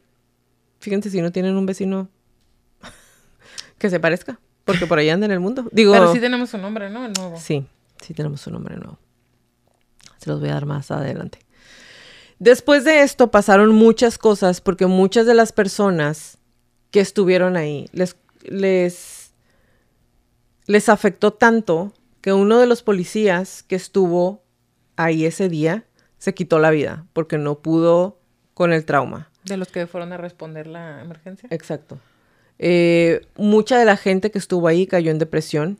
[0.84, 2.10] Fíjense si no tienen un vecino
[3.78, 5.66] que se parezca, porque por ahí anda en el mundo.
[5.72, 7.06] Digo, Pero sí tenemos su nombre, ¿no?
[7.06, 7.38] El nuevo.
[7.40, 7.66] Sí,
[8.02, 8.98] sí tenemos su nombre nuevo.
[10.18, 11.38] Se los voy a dar más adelante.
[12.38, 16.36] Después de esto pasaron muchas cosas porque muchas de las personas
[16.90, 19.32] que estuvieron ahí les, les,
[20.66, 24.42] les afectó tanto que uno de los policías que estuvo
[24.96, 25.86] ahí ese día
[26.18, 28.20] se quitó la vida porque no pudo
[28.52, 29.30] con el trauma.
[29.44, 31.48] De los que fueron a responder la emergencia.
[31.50, 31.98] Exacto.
[32.58, 35.78] Eh, mucha de la gente que estuvo ahí cayó en depresión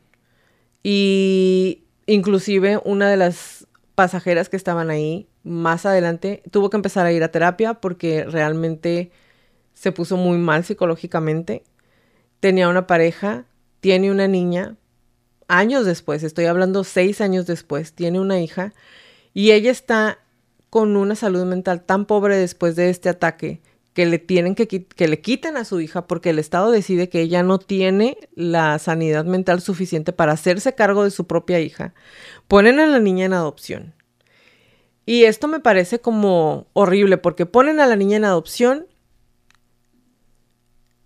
[0.83, 7.11] y inclusive una de las pasajeras que estaban ahí más adelante tuvo que empezar a
[7.11, 9.11] ir a terapia porque realmente
[9.73, 11.63] se puso muy mal psicológicamente.
[12.39, 13.45] Tenía una pareja,
[13.79, 14.75] tiene una niña,
[15.47, 18.73] años después, estoy hablando seis años después, tiene una hija
[19.33, 20.19] y ella está
[20.75, 23.61] con una salud mental tan pobre después de este ataque
[23.93, 27.21] que le tienen que, que le quiten a su hija porque el Estado decide que
[27.21, 31.93] ella no tiene la sanidad mental suficiente para hacerse cargo de su propia hija,
[32.49, 33.93] ponen a la niña en adopción.
[35.05, 38.85] Y esto me parece como horrible porque ponen a la niña en adopción,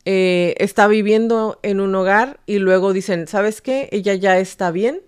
[0.06, 3.88] eh, está viviendo en un hogar y luego dicen, ¿sabes qué?
[3.92, 5.02] Ella ya está bien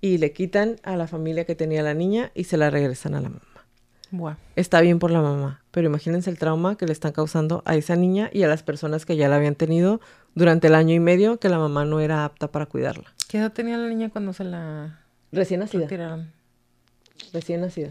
[0.00, 3.20] y le quitan a la familia que tenía la niña y se la regresan a
[3.20, 3.45] la mamá.
[4.54, 7.96] Está bien por la mamá, pero imagínense el trauma que le están causando a esa
[7.96, 10.00] niña y a las personas que ya la habían tenido
[10.34, 13.12] durante el año y medio que la mamá no era apta para cuidarla.
[13.28, 15.00] ¿Qué edad tenía la niña cuando se la
[15.32, 15.88] recién nacida?
[17.32, 17.90] Recién nacida.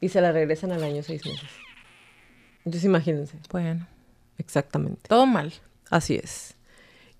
[0.00, 1.50] Y se la regresan al año seis meses.
[2.64, 3.38] Entonces imagínense.
[3.50, 3.86] Bueno.
[4.38, 5.08] Exactamente.
[5.08, 5.52] Todo mal.
[5.90, 6.54] Así es.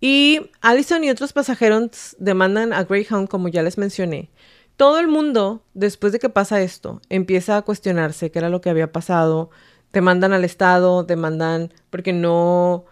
[0.01, 4.29] Y Allison y otros pasajeros demandan a Greyhound, como ya les mencioné,
[4.77, 8.71] todo el mundo, después de que pasa esto, empieza a cuestionarse qué era lo que
[8.71, 9.51] había pasado.
[9.91, 12.85] Te mandan al estado, te mandan porque no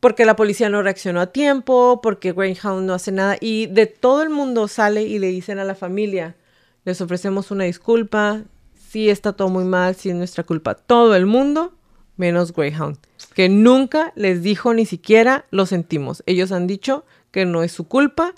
[0.00, 4.22] porque la policía no reaccionó a tiempo, porque Greyhound no hace nada y de todo
[4.22, 6.36] el mundo sale y le dicen a la familia,
[6.84, 8.42] les ofrecemos una disculpa,
[8.88, 11.72] sí está todo muy mal, sí es nuestra culpa, todo el mundo
[12.16, 12.98] menos Greyhound,
[13.34, 16.22] que nunca les dijo ni siquiera lo sentimos.
[16.26, 18.34] Ellos han dicho que no es su culpa.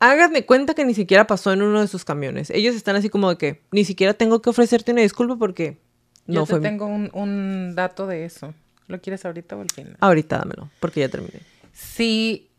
[0.00, 2.50] Háganme cuenta que ni siquiera pasó en uno de sus camiones.
[2.50, 5.78] Ellos están así como de que ni siquiera tengo que ofrecerte una disculpa porque
[6.26, 8.54] no Yo te fue tengo un, un dato de eso.
[8.86, 9.96] ¿Lo quieres ahorita o al final?
[10.00, 11.40] Ahorita dámelo, porque ya terminé.
[11.72, 12.50] Sí,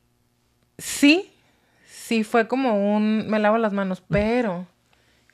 [0.77, 1.31] sí,
[1.87, 4.65] sí fue como un me lavo las manos, pero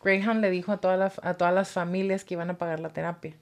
[0.04, 2.90] Greyhound le dijo a, toda la- a todas las familias que iban a pagar la
[2.90, 3.34] terapia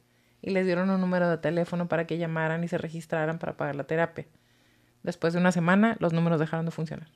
[0.41, 3.75] y les dieron un número de teléfono para que llamaran y se registraran para pagar
[3.75, 4.25] la terapia.
[5.03, 7.07] Después de una semana, los números dejaron de funcionar.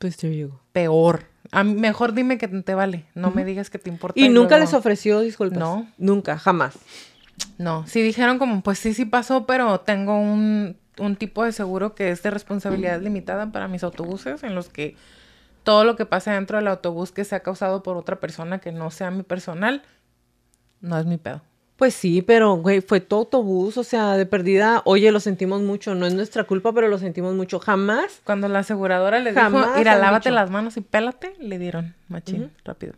[0.00, 0.60] Pues there you go.
[0.72, 1.26] Peor.
[1.52, 4.18] A mí- mejor dime que te vale, no me digas que te importa.
[4.18, 5.58] Y nunca luego- les ofreció disculpas.
[5.60, 5.86] No.
[5.98, 6.76] Nunca, jamás.
[7.58, 11.94] No, sí dijeron como, pues sí, sí pasó, pero tengo un, un tipo de seguro
[11.94, 14.96] que es de responsabilidad limitada para mis autobuses, en los que
[15.64, 18.90] todo lo que pase dentro del autobús que sea causado por otra persona que no
[18.90, 19.82] sea mi personal,
[20.80, 21.42] no es mi pedo.
[21.80, 25.94] Pues sí, pero, güey, fue tu autobús, o sea, de perdida, oye, lo sentimos mucho,
[25.94, 27.58] no es nuestra culpa, pero lo sentimos mucho.
[27.58, 28.20] Jamás.
[28.22, 32.92] Cuando la aseguradora le dijo, mira, lávate las manos y pélate, le dieron machín, rápido.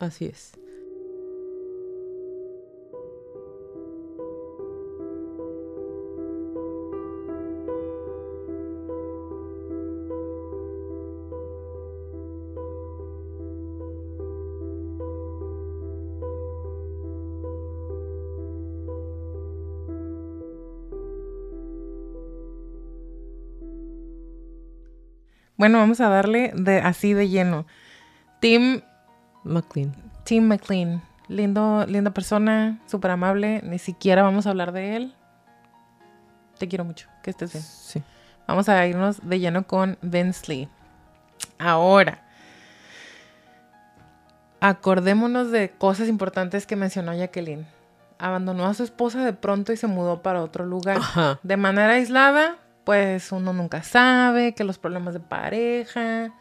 [0.00, 0.54] Así es.
[25.60, 27.66] Bueno, vamos a darle de así de lleno.
[28.40, 28.80] Tim
[29.44, 29.94] McLean.
[30.24, 33.60] Tim McLean, lindo, linda persona, súper amable.
[33.62, 35.14] Ni siquiera vamos a hablar de él.
[36.56, 37.62] Te quiero mucho, que estés bien.
[37.62, 38.02] Sí.
[38.48, 40.68] Vamos a irnos de lleno con Vince Lee.
[41.58, 42.22] Ahora,
[44.60, 47.66] acordémonos de cosas importantes que mencionó Jacqueline.
[48.18, 50.96] Abandonó a su esposa de pronto y se mudó para otro lugar.
[50.96, 51.38] Ajá.
[51.42, 56.32] De manera aislada, pues uno nunca sabe que los problemas de pareja,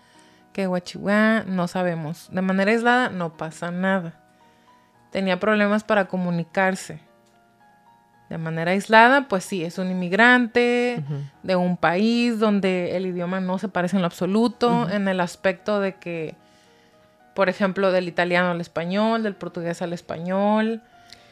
[0.54, 2.30] que guachihuá, no sabemos.
[2.32, 4.20] De manera aislada no pasa nada.
[5.12, 7.00] Tenía problemas para comunicarse.
[8.30, 11.04] De manera aislada, pues sí, es un inmigrante
[11.42, 15.80] de un país donde el idioma no se parece en lo absoluto, en el aspecto
[15.80, 16.36] de que,
[17.34, 20.84] por ejemplo, del italiano al español, del portugués al español,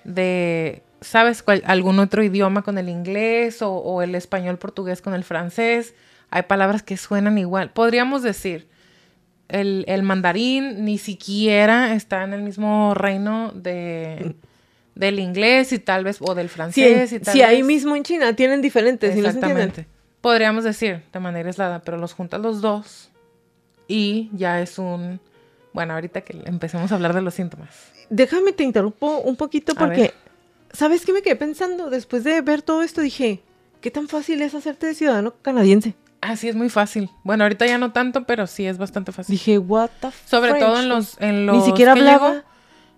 [0.06, 1.44] de, ¿sabes?
[1.44, 5.94] Cuál- algún otro idioma con el inglés o, o el español portugués con el francés.
[6.30, 7.72] Hay palabras que suenan igual.
[7.72, 8.68] Podríamos decir,
[9.48, 14.36] el, el mandarín ni siquiera está en el mismo reino de,
[14.96, 18.04] del inglés y tal vez, o del Sí, francés y tal sí, ahí mismo en
[18.04, 19.16] China tienen diferentes.
[19.16, 19.26] no.
[19.28, 19.88] Exactamente.
[20.20, 23.12] Podríamos decir de manera aislada, pero los juntas los dos
[23.88, 25.22] y ya es un...
[25.72, 27.70] Bueno, ahorita que empecemos a hablar de los síntomas.
[28.10, 30.14] Déjame te interrumpo un poquito porque.
[30.78, 31.90] ¿Sabes qué me quedé pensando?
[31.90, 33.42] Después de ver todo esto dije,
[33.82, 35.96] ¿qué tan fácil es hacerte de ciudadano canadiense?
[36.22, 37.10] Así es muy fácil.
[37.24, 39.34] Bueno, ahorita ya no tanto, pero sí es bastante fácil.
[39.34, 40.66] Dije, what the Sobre French?
[40.66, 42.30] todo en los, en los Ni siquiera ¿qué hablaba.
[42.32, 42.44] llegó?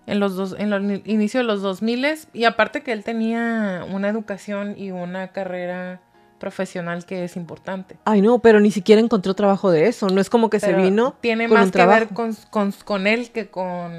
[0.06, 3.86] en los dos, en los ni- inicio de los 2000 y aparte que él tenía
[3.92, 6.00] una educación y una carrera
[6.40, 7.96] profesional que es importante.
[8.06, 10.08] Ay, no, pero ni siquiera encontró trabajo de eso.
[10.08, 12.72] No es como que Pero se vino tiene con más un que ver con, con,
[12.72, 13.92] con él que con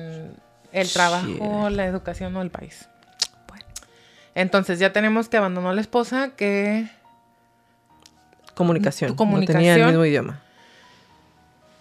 [0.74, 2.90] el trabajo, la educación o el país.
[4.36, 6.90] Entonces ya tenemos que abandonó a la esposa que
[8.56, 9.16] comunicación.
[9.16, 9.88] tu No tenía el comunicación.
[9.88, 10.40] mismo idioma.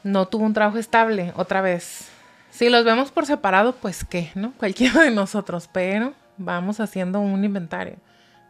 [0.02, 2.08] no tuvo un trabajo estable otra vez.
[2.50, 4.52] Si los vemos por separado, pues qué, ¿no?
[4.58, 7.96] Cualquiera de nosotros, pero vamos haciendo un inventario.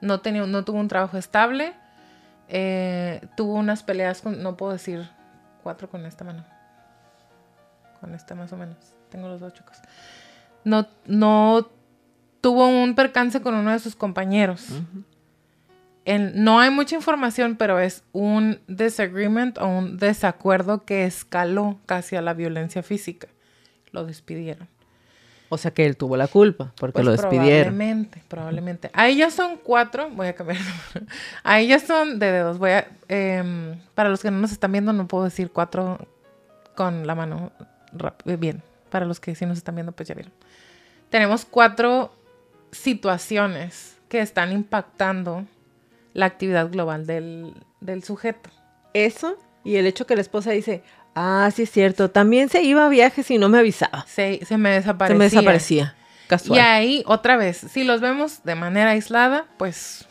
[0.01, 1.75] No, tenía, no tuvo un trabajo estable,
[2.49, 5.07] eh, tuvo unas peleas con, no puedo decir
[5.63, 6.45] cuatro con esta mano.
[8.01, 8.77] Con esta más o menos.
[9.11, 9.77] Tengo los dos chicos.
[10.65, 11.69] No, no
[12.41, 14.67] tuvo un percance con uno de sus compañeros.
[16.05, 22.17] En- no hay mucha información, pero es un disagreement o un desacuerdo que escaló casi
[22.17, 23.29] a la violencia física.
[23.93, 24.69] Lo despidieron.
[25.53, 27.75] O sea que él tuvo la culpa porque Pues lo despidieron.
[27.75, 28.91] Probablemente, probablemente.
[28.93, 30.09] Ahí ya son cuatro.
[30.11, 30.59] Voy a cambiar.
[31.43, 32.59] Ahí ya son de dedos.
[32.59, 32.87] Voy a.
[33.09, 36.07] em, para los que no nos están viendo, no puedo decir cuatro
[36.77, 37.51] con la mano
[38.27, 38.63] eh, bien.
[38.91, 40.33] Para los que sí nos están viendo, pues ya vieron.
[41.11, 42.15] Tenemos cuatro
[42.73, 45.47] situaciones que están impactando
[46.13, 48.51] la actividad global del, del sujeto.
[48.93, 50.83] Eso y el hecho que la esposa dice,
[51.15, 54.05] ah, sí es cierto, también se iba a viajes y no me avisaba.
[54.07, 55.19] Se, se me Se desaparecía.
[55.19, 55.95] me desaparecía.
[56.27, 56.59] Casual.
[56.59, 60.07] Y ahí, otra vez, si los vemos de manera aislada, pues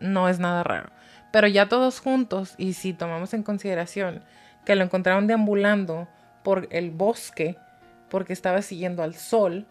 [0.00, 0.90] no es nada raro.
[1.30, 4.22] Pero ya todos juntos, y si tomamos en consideración
[4.64, 6.08] que lo encontraron deambulando
[6.42, 7.56] por el bosque,
[8.08, 9.66] porque estaba siguiendo al sol,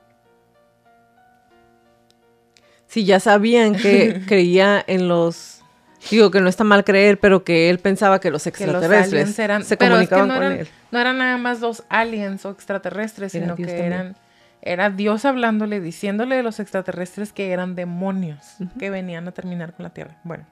[2.94, 5.64] Si ya sabían que creía en los...
[6.12, 9.40] Digo que no está mal creer, pero que él pensaba que los que los extraterrestres
[9.40, 9.64] eran...
[9.64, 10.68] se pero es que comunicaban no con eran, él.
[10.92, 13.94] no eran nada más los aliens o extraterrestres, Era sino Dios que también.
[13.94, 14.16] eran...
[14.62, 19.84] Era Dios hablándole, diciéndole de los extraterrestres que eran demonios que venían a terminar con
[19.84, 20.16] la Tierra.
[20.24, 20.46] Bueno,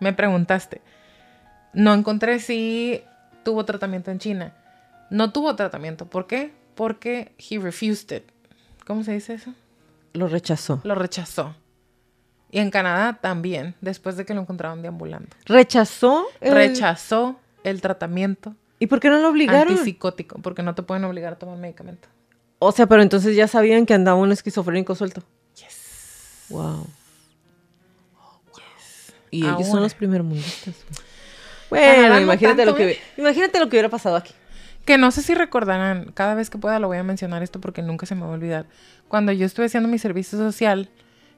[0.00, 0.80] me preguntaste.
[1.74, 3.02] No encontré si
[3.44, 4.54] tuvo tratamiento en China.
[5.10, 6.06] No tuvo tratamiento.
[6.06, 6.52] ¿Por qué?
[6.74, 8.24] Porque he refused it.
[8.86, 9.52] ¿Cómo se dice eso?
[10.12, 10.80] Lo rechazó.
[10.84, 11.54] Lo rechazó.
[12.50, 15.28] Y en Canadá también, después de que lo encontraron deambulando.
[15.46, 16.26] ¿Rechazó?
[16.40, 19.68] el- Rechazó el tratamiento ¿Y por qué no lo obligaron?
[19.72, 22.08] antipsicótico, porque no te pueden obligar a tomar medicamento.
[22.58, 25.22] O sea, pero entonces ya sabían que andaba un esquizofrénico suelto.
[25.56, 26.46] Yes.
[26.48, 26.86] Wow.
[29.30, 30.74] Y ellos son los primermundistas.
[31.68, 32.98] Bueno, Canadá imagínate, lo que, ¿eh?
[33.16, 34.34] imagínate lo que hubiera pasado aquí.
[34.84, 37.82] Que no sé si recordarán, cada vez que pueda lo voy a mencionar esto porque
[37.82, 38.66] nunca se me va a olvidar.
[39.08, 40.90] Cuando yo estuve haciendo mi servicio social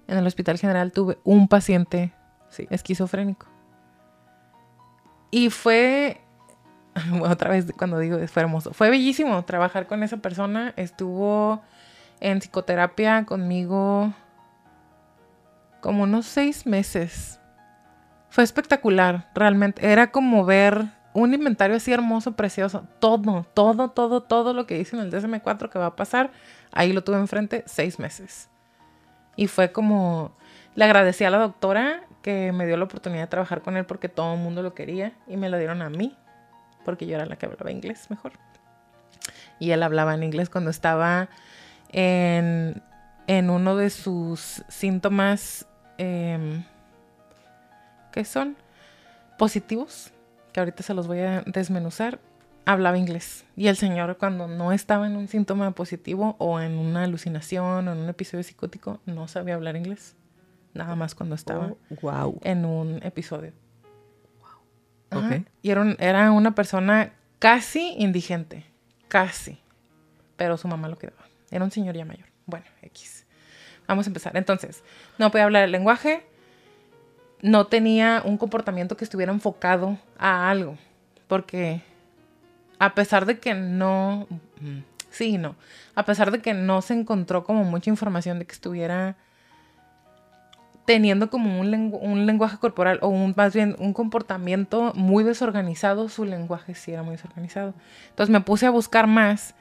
[0.09, 2.13] en el Hospital General tuve un paciente
[2.49, 2.67] Sí.
[2.71, 3.47] esquizofrénico.
[5.31, 6.21] Y fue,
[7.23, 10.75] otra vez cuando digo, fue hermoso, fue bellísimo trabajar con esa persona.
[10.77, 11.63] Estuvo
[12.21, 14.13] en psicoterapia conmigo
[15.81, 17.41] como unos seis meses.
[18.29, 19.91] Fue espectacular, realmente.
[19.91, 22.87] Era como ver un inventario así hermoso, precioso.
[22.99, 26.31] Todo, todo, todo, todo lo que hice en el DSM4 que va a pasar,
[26.73, 28.49] ahí lo tuve enfrente seis meses.
[29.37, 30.33] Y fue como,
[30.75, 34.09] le agradecí a la doctora que me dio la oportunidad de trabajar con él porque
[34.09, 36.17] todo el mundo lo quería y me lo dieron a mí,
[36.85, 38.33] porque yo era la que hablaba inglés mejor.
[39.59, 41.29] Y él hablaba en inglés cuando estaba
[41.91, 42.83] en,
[43.27, 45.67] en uno de sus síntomas,
[45.99, 46.65] em,
[48.13, 48.57] ¿qué son?
[49.39, 50.13] Positivos,
[50.53, 52.19] que ahorita se los voy a desmenuzar,
[52.65, 53.45] hablaba inglés.
[53.57, 57.93] Y el señor cuando no estaba en un síntoma positivo o en una alucinación o
[57.93, 60.17] en un episodio psicótico, no sabía hablar inglés.
[60.75, 62.41] Nada más cuando estaba wow.
[62.45, 63.53] en un episodio.
[65.11, 65.27] Ajá.
[65.37, 65.43] Ok.
[65.61, 68.65] Y era, un- era una persona casi indigente,
[69.09, 69.59] casi.
[70.37, 71.23] Pero su mamá lo quedaba.
[71.51, 72.27] Era un señor ya mayor.
[72.47, 73.27] Bueno, X.
[73.87, 74.37] Vamos a empezar.
[74.37, 74.83] Entonces,
[75.19, 76.25] no podía hablar el lenguaje,
[77.43, 80.79] no tenía un comportamiento que estuviera enfocado a algo,
[81.27, 81.83] porque
[82.79, 84.27] a pesar de que no,
[84.61, 84.79] mm,
[85.11, 85.57] sí no,
[85.95, 89.17] a pesar de que no se encontró como mucha información de que estuviera
[90.85, 96.25] teniendo como un, un lenguaje corporal o un, más bien un comportamiento muy desorganizado, su
[96.25, 97.75] lenguaje sí era muy desorganizado.
[98.11, 99.55] Entonces me puse a buscar más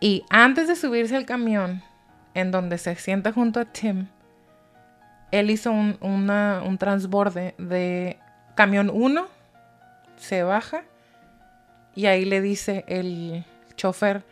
[0.00, 1.82] y antes de subirse al camión
[2.34, 4.06] en donde se sienta junto a Tim,
[5.32, 8.18] él hizo un, una- un transborde de
[8.54, 9.26] camión 1,
[10.16, 10.82] se baja
[11.94, 13.44] y ahí le dice el
[13.76, 14.24] chofer,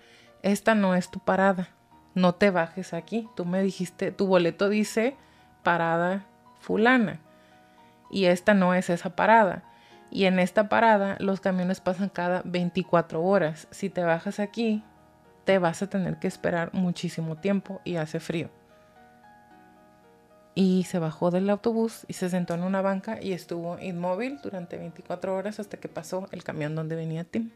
[0.42, 1.68] esta no es tu parada,
[2.14, 5.16] no te bajes aquí, tú me dijiste, tu boleto dice
[5.62, 6.24] parada
[6.61, 7.20] fulana
[8.11, 9.62] y esta no es esa parada.
[10.11, 13.68] Y en esta parada los camiones pasan cada 24 horas.
[13.70, 14.82] Si te bajas aquí,
[15.44, 18.49] te vas a tener que esperar muchísimo tiempo y hace frío.
[20.61, 24.77] Y se bajó del autobús y se sentó en una banca y estuvo inmóvil durante
[24.77, 27.51] 24 horas hasta que pasó el camión donde venía Tim.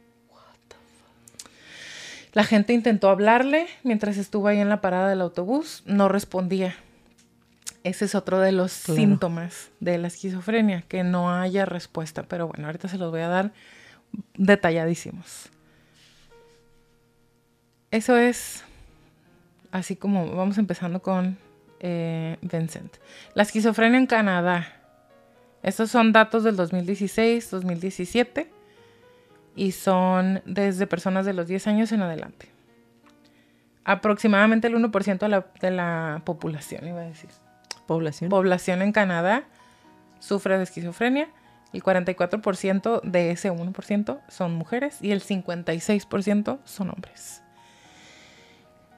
[2.33, 6.77] La gente intentó hablarle mientras estuvo ahí en la parada del autobús, no respondía.
[7.83, 9.01] Ese es otro de los Claro.
[9.01, 12.23] síntomas de la esquizofrenia, que no haya respuesta.
[12.23, 13.53] Pero bueno, ahorita se los voy a dar
[14.35, 15.49] detalladísimos.
[17.91, 18.63] Eso es
[19.73, 21.37] así como vamos empezando con
[21.83, 22.97] eh, Vincent.
[23.35, 24.69] La esquizofrenia en Canadá.
[25.63, 28.51] Estos son datos del 2016, 2017
[29.55, 32.49] y son desde personas de los 10 años en adelante.
[33.85, 37.31] Aproximadamente el 1% de la, de la población, iba a decir.
[37.87, 38.31] Población.
[38.31, 39.45] Población en Canadá
[40.21, 41.29] sufre de esquizofrenia.
[41.73, 47.43] El 44% de ese 1% son mujeres y el 56% son hombres.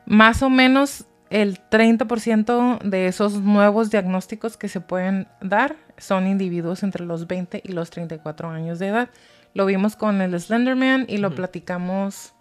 [0.07, 6.85] Más o menos el 30% de esos nuevos diagnósticos que se pueden dar son individuos
[6.85, 9.09] entre los 20 y los 34 años de edad.
[9.53, 12.35] Lo vimos con el Slenderman y lo platicamos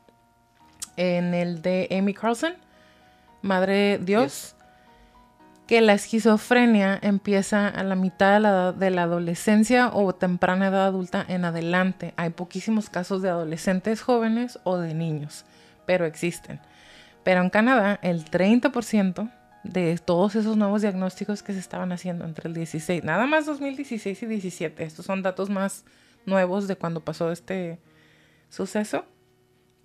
[0.96, 2.54] en el de Amy Carlson,
[3.42, 4.56] Madre Dios,
[5.66, 10.86] que la esquizofrenia empieza a la mitad de la, de la adolescencia o temprana edad
[10.86, 12.14] adulta en adelante.
[12.16, 15.46] Hay poquísimos casos de adolescentes jóvenes o de niños,
[15.88, 16.60] pero existen.
[17.24, 19.32] Pero en Canadá, el 30%
[19.64, 24.24] de todos esos nuevos diagnósticos que se estaban haciendo entre el 16, nada más 2016
[24.24, 25.86] y 17, estos son datos más
[26.26, 27.80] nuevos de cuando pasó este
[28.50, 29.06] suceso,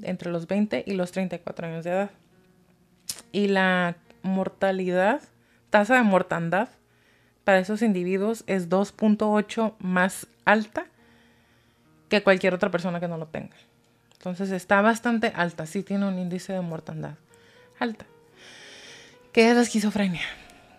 [0.03, 2.11] entre los 20 y los 34 años de edad.
[3.31, 5.23] Y la mortalidad,
[5.71, 6.69] tasa de mortandad
[7.45, 10.87] para esos individuos es 2.8 más alta
[12.09, 13.57] que cualquier otra persona que no lo tenga.
[14.13, 17.15] Entonces está bastante alta, sí tiene un índice de mortandad
[17.79, 18.07] alta.
[19.33, 20.23] ¿Qué es la esquizofrenia?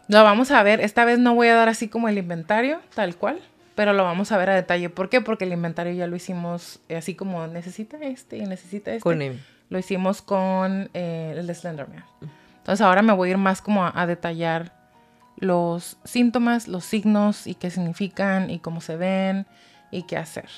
[0.08, 3.16] Lo vamos a ver, esta vez no voy a dar así como el inventario, tal
[3.16, 3.40] cual,
[3.76, 4.90] pero lo vamos a ver a detalle.
[4.90, 5.22] ¿Por qué?
[5.22, 9.04] Porque el inventario ya lo hicimos eh, así como necesita este y necesita este.
[9.04, 9.40] Con él.
[9.70, 12.04] Lo hicimos con eh, el de Slenderman.
[12.58, 14.74] Entonces ahora me voy a ir más como a, a detallar
[15.38, 19.46] los síntomas, los signos y qué significan y cómo se ven
[19.92, 20.50] y qué hacer.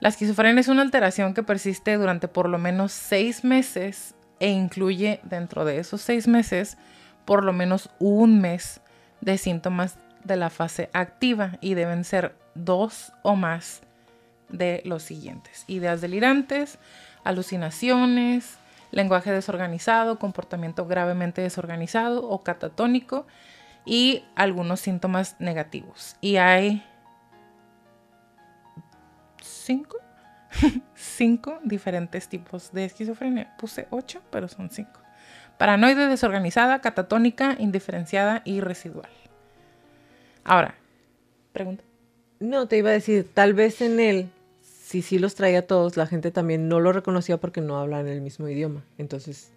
[0.00, 5.20] La esquizofrenia es una alteración que persiste durante por lo menos seis meses e incluye
[5.22, 6.76] dentro de esos seis meses
[7.24, 8.80] por lo menos un mes
[9.20, 13.82] de síntomas de la fase activa y deben ser dos o más
[14.48, 15.64] de los siguientes.
[15.68, 16.78] Ideas delirantes,
[17.22, 18.58] alucinaciones,
[18.90, 23.26] lenguaje desorganizado, comportamiento gravemente desorganizado o catatónico
[23.84, 26.16] y algunos síntomas negativos.
[26.20, 26.84] Y hay
[29.40, 29.98] cinco,
[30.94, 33.56] cinco diferentes tipos de esquizofrenia.
[33.58, 35.00] Puse ocho, pero son cinco.
[35.58, 39.10] Paranoide desorganizada, catatónica, indiferenciada y residual.
[40.44, 40.74] Ahora,
[41.52, 41.84] pregunta.
[42.38, 44.30] No, te iba a decir, tal vez en él,
[44.62, 48.20] si sí los traía todos, la gente también no lo reconocía porque no hablan el
[48.22, 48.82] mismo idioma.
[48.98, 49.50] Entonces,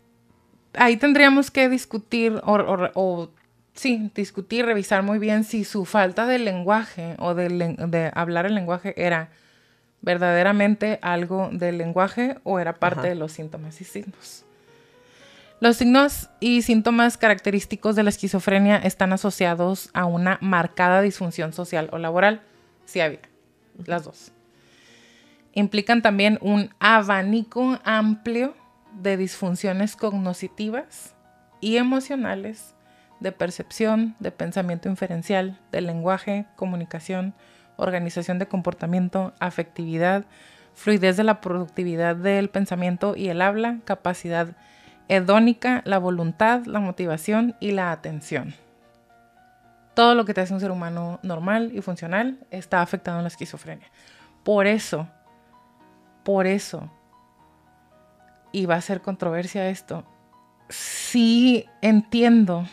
[0.76, 3.30] Ahí tendríamos que discutir o, o- o,
[3.76, 8.96] sí, discutir, revisar muy bien si su falta de lenguaje o de hablar el lenguaje
[8.98, 9.30] era
[10.04, 13.10] verdaderamente algo del lenguaje o era parte Ajá.
[13.10, 14.46] de los síntomas y signos.
[15.60, 21.90] Los signos y síntomas característicos de la esquizofrenia están asociados a una marcada disfunción social
[21.94, 22.42] o laboral.
[22.86, 23.22] Sí había,
[23.86, 24.34] las dos.
[25.54, 28.56] Implican también un abanico amplio
[29.02, 31.16] de disfunciones cognitivas
[31.62, 32.76] y emocionales,
[33.22, 37.34] de percepción, de pensamiento inferencial, de lenguaje, comunicación,
[37.78, 40.26] organización de comportamiento, afectividad,
[40.74, 44.56] fluidez de la productividad del pensamiento y el habla, capacidad
[45.08, 48.56] hedónica, la voluntad, la motivación y la atención.
[49.94, 53.28] Todo lo que te hace un ser humano normal y funcional está afectado en la
[53.28, 53.88] esquizofrenia.
[54.44, 55.08] Por eso,
[56.24, 56.90] por eso,
[58.52, 60.04] y va a ser controversia esto,
[60.70, 62.66] sí entiendo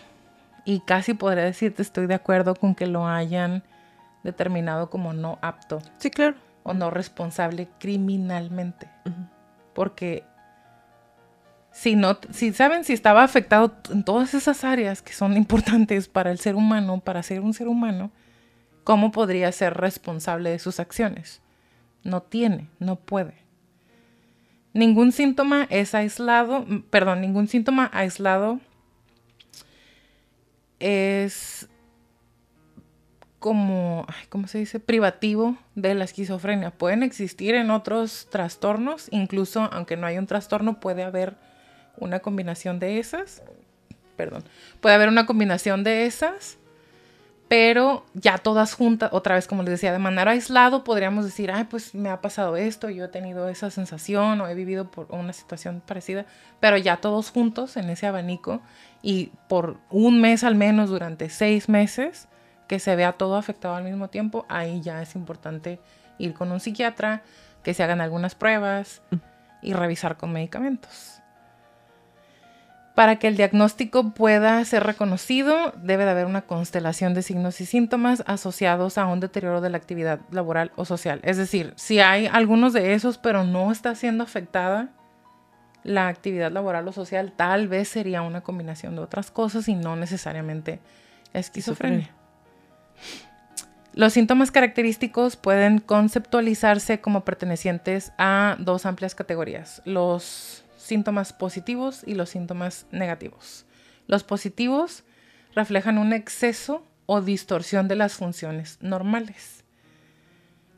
[0.64, 3.62] y casi podría decirte estoy de acuerdo con que lo hayan
[4.22, 6.36] determinado como no apto sí, claro.
[6.62, 8.88] o no responsable criminalmente.
[9.74, 10.24] Porque
[11.72, 16.30] si no, si saben si estaba afectado en todas esas áreas que son importantes para
[16.30, 18.10] el ser humano, para ser un ser humano,
[18.84, 21.40] ¿cómo podría ser responsable de sus acciones?
[22.02, 23.34] No tiene, no puede.
[24.72, 28.60] Ningún síntoma es aislado, perdón, ningún síntoma aislado
[30.78, 31.68] es
[33.40, 34.78] como, ¿cómo se dice?
[34.78, 36.70] Privativo de la esquizofrenia.
[36.70, 41.34] Pueden existir en otros trastornos, incluso aunque no haya un trastorno, puede haber
[41.96, 43.42] una combinación de esas.
[44.16, 44.44] Perdón.
[44.80, 46.58] Puede haber una combinación de esas,
[47.48, 51.64] pero ya todas juntas, otra vez como les decía, de manera aislado podríamos decir, ay,
[51.64, 55.32] pues me ha pasado esto, yo he tenido esa sensación o he vivido por una
[55.32, 56.26] situación parecida,
[56.60, 58.60] pero ya todos juntos en ese abanico
[59.02, 62.28] y por un mes al menos durante seis meses,
[62.70, 65.80] que se vea todo afectado al mismo tiempo, ahí ya es importante
[66.18, 67.22] ir con un psiquiatra,
[67.64, 69.02] que se hagan algunas pruebas
[69.60, 71.20] y revisar con medicamentos.
[72.94, 77.66] Para que el diagnóstico pueda ser reconocido, debe de haber una constelación de signos y
[77.66, 81.18] síntomas asociados a un deterioro de la actividad laboral o social.
[81.24, 84.90] Es decir, si hay algunos de esos, pero no está siendo afectada
[85.82, 89.96] la actividad laboral o social, tal vez sería una combinación de otras cosas y no
[89.96, 90.78] necesariamente
[91.32, 92.14] esquizofrenia.
[93.92, 102.14] Los síntomas característicos pueden conceptualizarse como pertenecientes a dos amplias categorías, los síntomas positivos y
[102.14, 103.66] los síntomas negativos.
[104.06, 105.04] Los positivos
[105.54, 109.64] reflejan un exceso o distorsión de las funciones normales.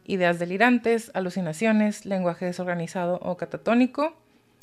[0.06, 4.16] Ideas delirantes, alucinaciones, lenguaje desorganizado o catatónico,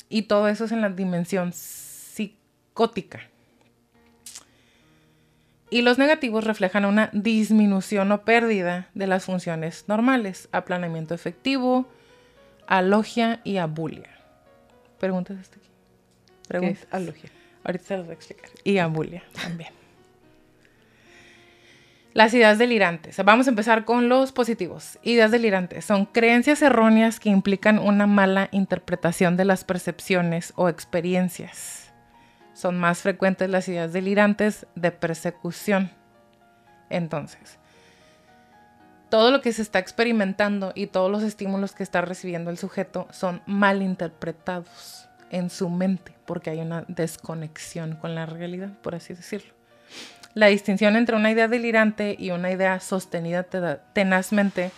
[0.08, 3.29] y todo eso es en la dimensión psicótica.
[5.70, 11.86] Y los negativos reflejan una disminución o pérdida de las funciones normales, aplanamiento efectivo,
[12.66, 14.10] alogia y abulia.
[14.98, 15.68] Preguntas hasta aquí.
[16.48, 16.82] preguntas.
[16.82, 17.30] es alogia?
[17.62, 18.50] Ahorita se los voy a explicar.
[18.64, 19.70] Y abulia también.
[22.12, 23.16] Las ideas delirantes.
[23.24, 24.98] Vamos a empezar con los positivos.
[25.02, 31.89] Ideas delirantes son creencias erróneas que implican una mala interpretación de las percepciones o experiencias.
[32.60, 35.90] Son más frecuentes las ideas delirantes de persecución.
[36.90, 37.58] Entonces,
[39.08, 43.08] todo lo que se está experimentando y todos los estímulos que está recibiendo el sujeto
[43.12, 49.14] son mal interpretados en su mente porque hay una desconexión con la realidad, por así
[49.14, 49.54] decirlo.
[50.34, 53.46] La distinción entre una idea delirante y una idea sostenida
[53.94, 54.70] tenazmente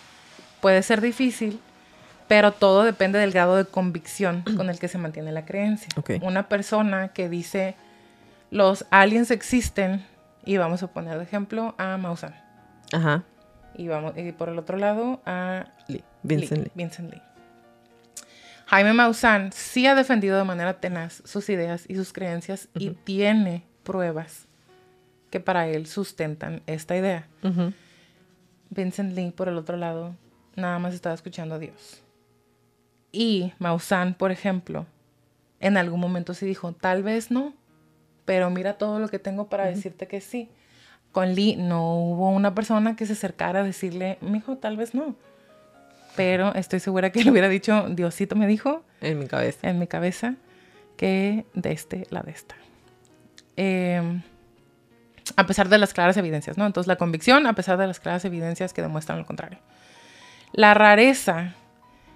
[0.61, 1.59] puede ser difícil,
[2.33, 5.89] pero todo depende del grado de convicción con el que se mantiene la creencia.
[6.23, 7.75] Una persona que dice
[8.49, 10.03] los aliens existen,
[10.43, 12.33] y vamos a poner de ejemplo a Maussan,
[12.91, 13.21] Ajá.
[13.75, 16.03] y, vamos, y por el otro lado a Lee.
[16.23, 16.71] Vincent Lee, Lee.
[16.73, 17.21] Vincent Lee.
[18.65, 23.63] Jaime Maussan sí ha defendido de manera tenaz sus ideas y sus creencias y tiene
[23.83, 24.47] pruebas
[25.29, 27.27] que para él sustentan esta idea.
[28.71, 30.15] Vincent Lee, por el otro lado,
[30.55, 32.02] nada más estaba escuchando a Dios.
[33.13, 34.87] Y Maussan, por ejemplo,
[35.61, 37.53] en algún momento sí dijo, tal vez no,
[38.25, 40.49] pero mira todo lo que tengo para decirte que sí.
[41.11, 45.15] Con Lee no hubo una persona que se acercara a decirle, mijo, tal vez no.
[46.15, 49.69] Pero estoy segura que le hubiera dicho, Diosito me dijo En mi cabeza.
[49.69, 50.35] en mi cabeza
[50.97, 52.55] que de este, la de esta.
[53.57, 54.21] Eh,
[55.35, 56.65] a pesar de las claras evidencias, ¿no?
[56.65, 59.59] Entonces la convicción, a pesar de las claras evidencias que demuestran lo contrario.
[60.51, 61.55] La rareza,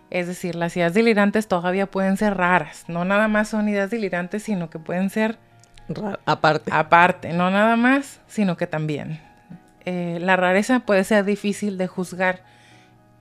[0.09, 2.85] es decir, las ideas delirantes todavía pueden ser raras.
[2.87, 5.37] No nada más son ideas delirantes, sino que pueden ser
[5.89, 6.69] Ra- Aparte.
[6.73, 9.21] aparte, no nada más, sino que también.
[9.85, 12.43] Eh, la rareza puede ser difícil de juzgar,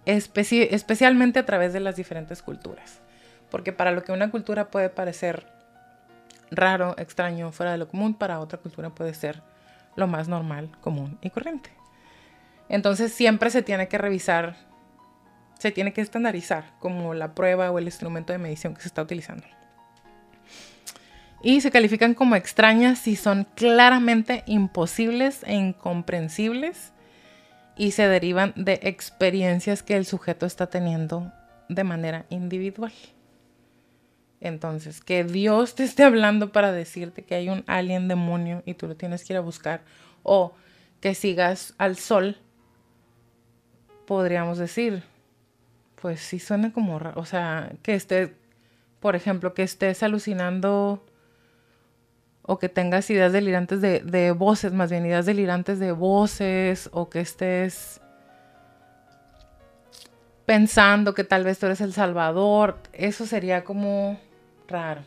[0.04, 3.00] especi- especialmente a través de las diferentes culturas.
[3.50, 5.46] Porque para lo que una cultura puede parecer
[6.50, 9.42] raro, extraño, fuera de lo común, para otra cultura puede ser
[9.94, 11.70] lo más normal, común y corriente.
[12.68, 14.56] Entonces siempre se tiene que revisar,
[15.58, 19.02] se tiene que estandarizar como la prueba o el instrumento de medición que se está
[19.02, 19.46] utilizando
[21.46, 26.92] y se califican como extrañas si son claramente imposibles e incomprensibles
[27.76, 31.32] y se derivan de experiencias que el sujeto está teniendo
[31.68, 32.92] de manera individual.
[34.40, 38.88] Entonces, que Dios te esté hablando para decirte que hay un alien demonio y tú
[38.88, 39.82] lo tienes que ir a buscar,
[40.22, 40.52] o
[41.00, 42.38] que sigas al sol,
[44.06, 45.04] podríamos decir,
[46.06, 48.30] pues sí suena como raro, o sea, que estés,
[49.00, 51.04] por ejemplo, que estés alucinando
[52.42, 57.10] o que tengas ideas delirantes de, de voces, más bien ideas delirantes de voces, o
[57.10, 58.00] que estés
[60.44, 64.16] pensando que tal vez tú eres el Salvador, eso sería como
[64.68, 65.02] raro.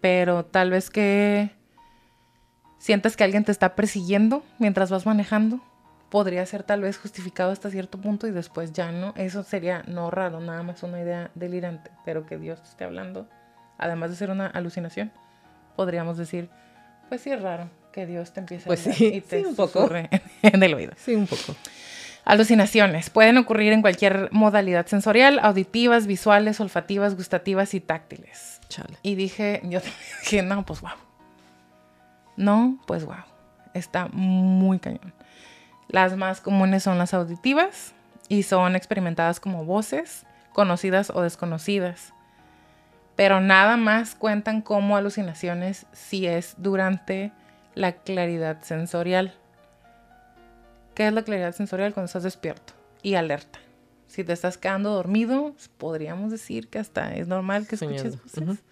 [0.00, 1.52] Pero tal vez que
[2.78, 5.60] sientas que alguien te está persiguiendo mientras vas manejando,
[6.14, 9.12] podría ser tal vez justificado hasta cierto punto y después ya no.
[9.16, 13.28] Eso sería no raro, nada más una idea delirante, pero que Dios te esté hablando,
[13.78, 15.10] además de ser una alucinación,
[15.74, 16.50] podríamos decir,
[17.08, 19.44] pues sí es raro que Dios te empiece Pues a hablar sí, y te sí,
[19.44, 19.80] un poco.
[19.80, 20.08] susurre
[20.42, 20.92] en el oído.
[20.96, 21.56] Sí, un poco.
[22.24, 28.60] Alucinaciones pueden ocurrir en cualquier modalidad sensorial, auditivas, visuales, olfativas, gustativas y táctiles.
[28.68, 28.98] Chale.
[29.02, 29.80] Y dije, yo
[30.22, 30.92] dije, no, pues wow.
[32.36, 33.16] No, pues wow.
[33.74, 35.12] Está muy cañón.
[35.88, 37.92] Las más comunes son las auditivas
[38.28, 42.12] y son experimentadas como voces, conocidas o desconocidas.
[43.16, 47.32] Pero nada más cuentan como alucinaciones si es durante
[47.74, 49.34] la claridad sensorial.
[50.94, 51.92] ¿Qué es la claridad sensorial?
[51.92, 52.72] Cuando estás despierto
[53.02, 53.58] y alerta.
[54.06, 58.52] Si te estás quedando dormido, podríamos decir que hasta es normal que escuches Soñando.
[58.52, 58.64] voces.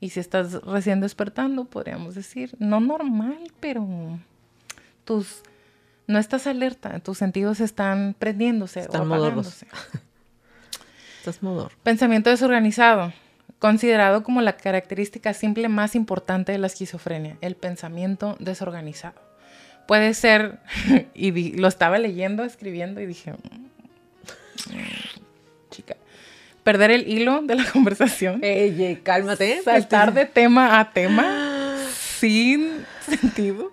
[0.00, 3.86] Y si estás recién despertando, podríamos decir, no normal, pero
[5.04, 5.42] tus
[6.12, 9.66] no estás alerta, tus sentidos están prendiéndose Están o apagándose.
[11.18, 11.72] Estás modor.
[11.82, 13.12] Pensamiento desorganizado,
[13.58, 19.20] considerado como la característica simple más importante de la esquizofrenia, el pensamiento desorganizado.
[19.86, 20.58] Puede ser,
[21.14, 23.66] y di- lo estaba leyendo, escribiendo y dije, "Mm,
[25.70, 25.96] chica,
[26.64, 29.62] perder el hilo de la conversación, Ey, cálmate.
[29.62, 31.76] saltar de tema a tema
[32.18, 33.72] sin sentido,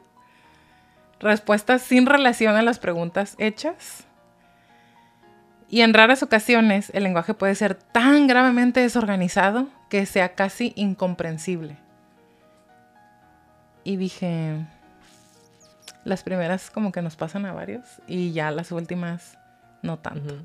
[1.20, 4.06] respuestas sin relación a las preguntas hechas.
[5.70, 11.78] Y en raras ocasiones el lenguaje puede ser tan gravemente desorganizado que sea casi incomprensible.
[13.84, 14.66] Y dije,
[16.04, 19.38] las primeras como que nos pasan a varios y ya las últimas
[19.82, 20.36] no tanto.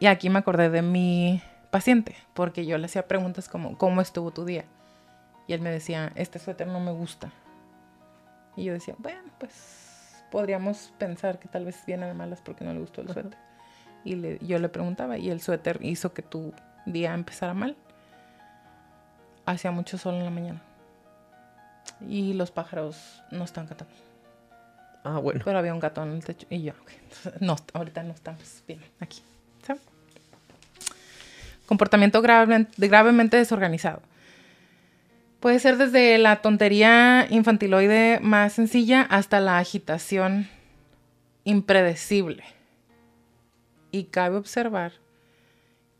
[0.00, 4.30] Y aquí me acordé de mi paciente, porque yo le hacía preguntas como, ¿cómo estuvo
[4.30, 4.64] tu día?
[5.46, 7.30] Y él me decía, este suéter no me gusta.
[8.58, 12.72] Y yo decía, bueno, pues podríamos pensar que tal vez viene de malas porque no
[12.72, 13.38] le gustó el suéter.
[14.04, 16.52] Y le, yo le preguntaba, ¿y el suéter hizo que tu
[16.84, 17.76] día empezara mal?
[19.46, 20.60] Hacía mucho sol en la mañana.
[22.08, 23.94] Y los pájaros no están cantando.
[25.04, 25.40] Ah, bueno.
[25.44, 26.48] Pero había un gato en el techo.
[26.50, 26.72] Y yo,
[27.40, 29.22] no, ahorita no estamos bien aquí.
[31.66, 34.02] Comportamiento gravemente desorganizado.
[35.40, 40.48] Puede ser desde la tontería infantiloide más sencilla hasta la agitación
[41.44, 42.42] impredecible.
[43.92, 44.94] Y cabe observar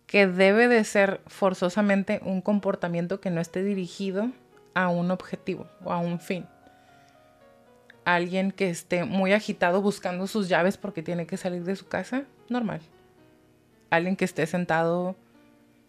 [0.09, 4.33] que debe de ser forzosamente un comportamiento que no esté dirigido
[4.75, 6.47] a un objetivo o a un fin.
[8.05, 12.25] Alguien que esté muy agitado buscando sus llaves porque tiene que salir de su casa,
[12.49, 12.81] normal.
[13.91, 15.15] Alguien que esté sentado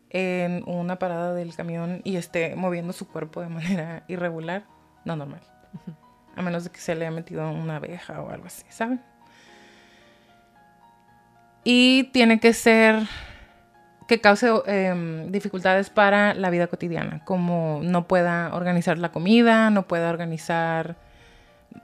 [0.10, 4.64] en una parada del camión y esté moviendo su cuerpo de manera irregular,
[5.06, 5.42] no normal.
[6.36, 9.02] A menos de que se le haya metido una abeja o algo así, ¿saben?
[11.64, 13.04] Y tiene que ser
[14.08, 19.88] que cause em, dificultades para la vida cotidiana, como no pueda organizar la comida, no
[19.88, 20.96] pueda organizar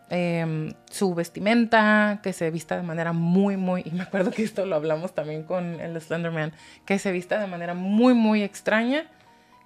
[0.10, 4.66] Em, su vestimenta, que se vista de manera muy, muy, y me acuerdo que esto
[4.66, 6.54] lo hablamos también con el Slenderman,
[6.86, 9.08] que se vista de manera muy, muy extraña,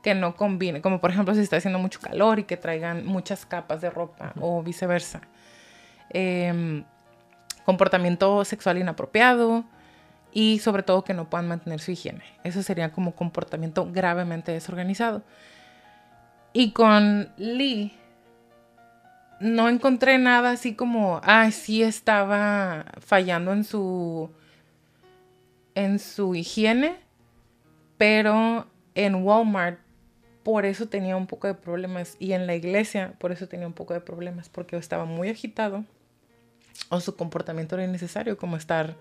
[0.01, 3.45] que no combine, como por ejemplo si está haciendo mucho calor y que traigan muchas
[3.45, 5.21] capas de ropa o viceversa.
[6.09, 6.85] Em,
[7.65, 9.65] comportamiento sexual inapropiado
[10.31, 12.23] y sobre todo que no puedan mantener su higiene.
[12.45, 15.21] Eso sería como comportamiento gravemente desorganizado.
[16.53, 17.93] Y con Lee
[19.39, 24.29] no encontré nada así como, ah, sí estaba fallando en su
[25.75, 26.97] en su higiene,
[27.97, 29.79] pero en Walmart
[30.43, 33.73] por eso tenía un poco de problemas y en la iglesia por eso tenía un
[33.73, 35.85] poco de problemas porque estaba muy agitado
[36.89, 38.95] o su comportamiento era innecesario como estar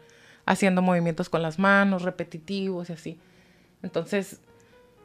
[0.46, 3.18] haciendo movimientos con las manos repetitivos y así.
[3.82, 4.40] Entonces,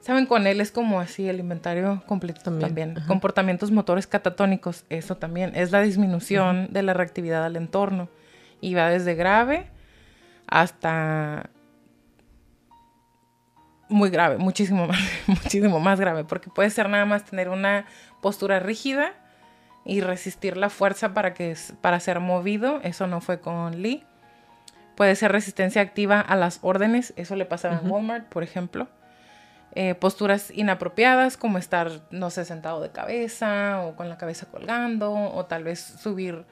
[0.04, 2.98] Saben, con él es como así el inventario completo también.
[3.08, 5.54] Comportamientos motores catatónicos, eso también.
[5.56, 8.10] Es la disminución de la reactividad al entorno.
[8.60, 9.68] Y va desde grave
[10.46, 11.50] hasta
[13.88, 16.26] muy grave, muchísimo más, muchísimo más grave.
[16.26, 17.86] Porque puede ser nada más tener una
[18.22, 19.14] postura rígida
[19.86, 22.82] y resistir la fuerza para, que, para ser movido.
[22.84, 24.04] Eso no fue con Lee.
[24.98, 27.14] Puede ser resistencia activa a las órdenes.
[27.16, 28.90] Eso le pasaba en Walmart, por ejemplo
[29.76, 35.12] eh, posturas inapropiadas como estar, no sé, sentado de cabeza o con la cabeza colgando
[35.12, 36.46] o tal vez subir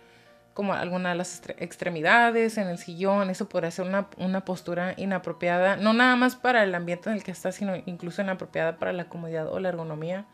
[0.54, 5.78] como alguna de las extremidades en el sillón, eso podría ser una, una, postura inapropiada,
[5.78, 9.06] no nada más para el ambiente en el que está, sino incluso inapropiada para la
[9.06, 10.26] comodidad o la ergonomía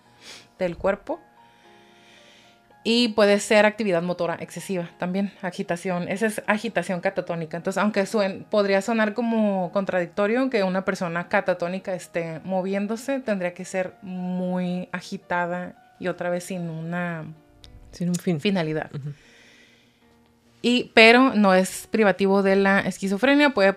[0.57, 1.19] del cuerpo.
[2.83, 6.07] Y puede ser actividad motora excesiva también, agitación.
[6.07, 7.57] Esa es agitación catatónica.
[7.57, 8.05] Entonces, aunque
[8.49, 15.75] podría sonar como contradictorio que una persona catatónica esté moviéndose, tendría que ser muy agitada
[15.99, 17.25] y otra vez sin una
[17.91, 18.39] sin un fin.
[18.39, 18.89] finalidad.
[20.61, 23.75] y, pero no es privativo de la esquizofrenia, puede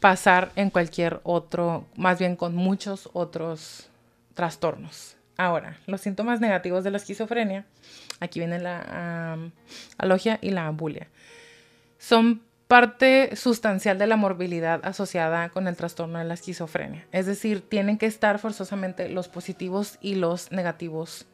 [0.00, 3.88] pasar en cualquier otro, más bien con muchos otros
[4.34, 5.15] trastornos.
[5.36, 7.66] Ahora, los síntomas negativos de la esquizofrenia,
[8.20, 9.38] aquí viene la
[9.98, 11.08] alogia y la abulia,
[11.98, 17.06] son parte sustancial de la morbilidad asociada con el trastorno de la esquizofrenia.
[17.12, 21.26] Es decir, tienen que estar forzosamente los positivos y los negativos.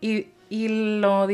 [0.00, 1.26] Y, lo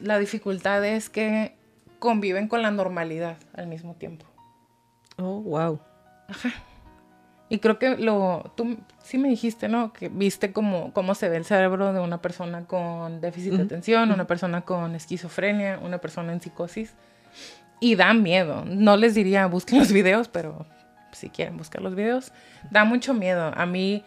[0.00, 1.54] la dificultad es que
[1.98, 4.24] conviven con la normalidad al mismo tiempo.
[5.18, 5.80] Oh, wow.
[6.28, 6.52] Ajá.
[7.48, 9.92] Y creo que lo, tú sí me dijiste, ¿no?
[9.92, 14.10] Que viste cómo, cómo se ve el cerebro de una persona con déficit de atención,
[14.10, 16.94] una persona con esquizofrenia, una persona en psicosis.
[17.78, 18.64] Y da miedo.
[18.66, 20.66] No les diría busquen los videos, pero
[21.12, 22.32] si quieren buscar los videos,
[22.70, 23.52] da mucho miedo.
[23.54, 24.02] A mí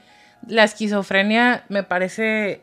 [0.47, 2.61] la esquizofrenia me parece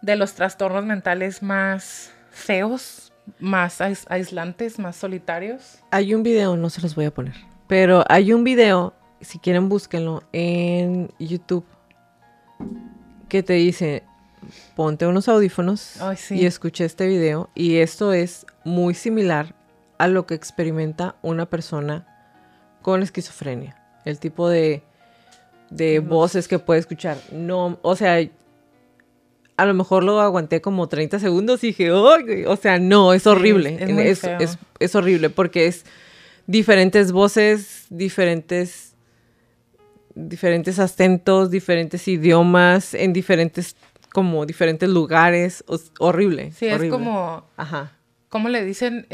[0.00, 5.78] de los trastornos mentales más feos, más aislantes, más solitarios.
[5.90, 7.34] Hay un video, no se los voy a poner,
[7.68, 11.64] pero hay un video si quieren búsquenlo en YouTube,
[13.28, 14.02] que te dice,
[14.76, 15.96] ponte unos audífonos
[16.30, 17.50] y escucha este video.
[17.54, 19.54] Y esto es muy similar
[19.98, 22.06] a lo que experimenta una persona
[22.82, 23.76] con esquizofrenia.
[24.04, 24.82] El tipo de,
[25.70, 27.16] de voces que puede escuchar.
[27.30, 28.18] No, o sea,
[29.56, 33.78] a lo mejor lo aguanté como 30 segundos y dije, o sea, no, es horrible.
[34.80, 35.84] es horrible porque es
[36.46, 38.91] diferentes voces, diferentes
[40.14, 43.76] diferentes acentos, diferentes idiomas, en diferentes,
[44.12, 45.64] como diferentes lugares.
[45.98, 46.52] Horrible.
[46.52, 47.92] Sí, es como, Ajá.
[48.28, 49.06] ¿cómo le dicen?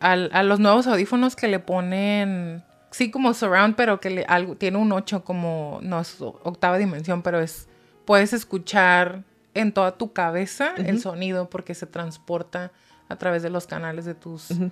[0.00, 4.54] Al- a los nuevos audífonos que le ponen, sí, como surround, pero que le, algo,
[4.56, 7.68] tiene un 8 como, no es octava dimensión, pero es,
[8.04, 12.70] puedes escuchar en toda tu cabeza el sonido porque se transporta
[13.08, 14.70] a través de los canales de tus, Ay,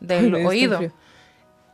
[0.00, 0.92] del me dio oído.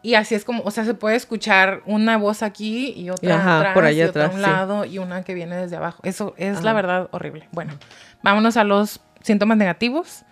[0.02, 3.58] Y así es como, o sea, se puede escuchar una voz aquí y otra ajá,
[3.58, 4.40] atrás por allá y otra a un sí.
[4.40, 6.02] lado y una que viene desde abajo.
[6.04, 7.48] Eso es la verdad horrible.
[7.52, 7.74] Bueno,
[8.22, 10.24] vámonos a los síntomas negativos.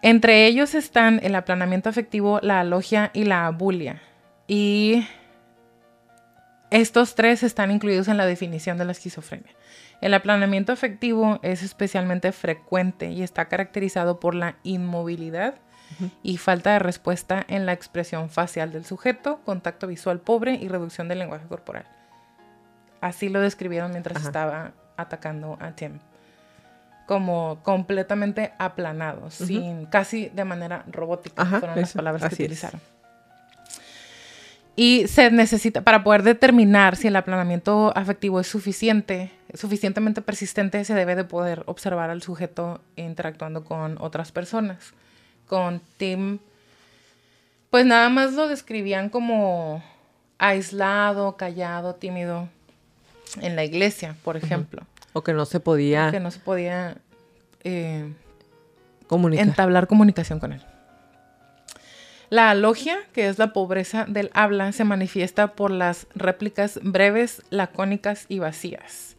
[0.00, 4.00] Entre ellos están el aplanamiento afectivo, la alogia y la abulia.
[4.48, 5.06] Y
[6.70, 9.52] estos tres están incluidos en la definición de la esquizofrenia.
[10.00, 15.54] El aplanamiento afectivo es especialmente frecuente y está caracterizado por la inmovilidad
[16.22, 21.08] y falta de respuesta en la expresión facial del sujeto, contacto visual pobre y reducción
[21.08, 21.84] del lenguaje corporal.
[23.00, 24.26] Así lo describieron mientras Ajá.
[24.26, 25.98] estaba atacando a Tim.
[27.06, 32.40] Como completamente aplanado, sin casi de manera robótica, Ajá, fueron las palabras que es.
[32.40, 32.80] utilizaron.
[34.74, 40.94] Y se necesita, para poder determinar si el aplanamiento afectivo es suficiente, suficientemente persistente, se
[40.94, 44.94] debe de poder observar al sujeto interactuando con otras personas.
[45.52, 46.38] Con Tim,
[47.68, 49.84] pues nada más lo describían como
[50.38, 52.48] aislado, callado, tímido
[53.38, 54.80] en la iglesia, por ejemplo.
[55.12, 56.96] O que no se podía Que no se podía
[57.64, 58.10] eh,
[59.08, 59.46] comunicar.
[59.46, 60.62] entablar comunicación con él.
[62.30, 68.24] La alogia, que es la pobreza del habla, se manifiesta por las réplicas breves, lacónicas
[68.30, 69.16] y vacías.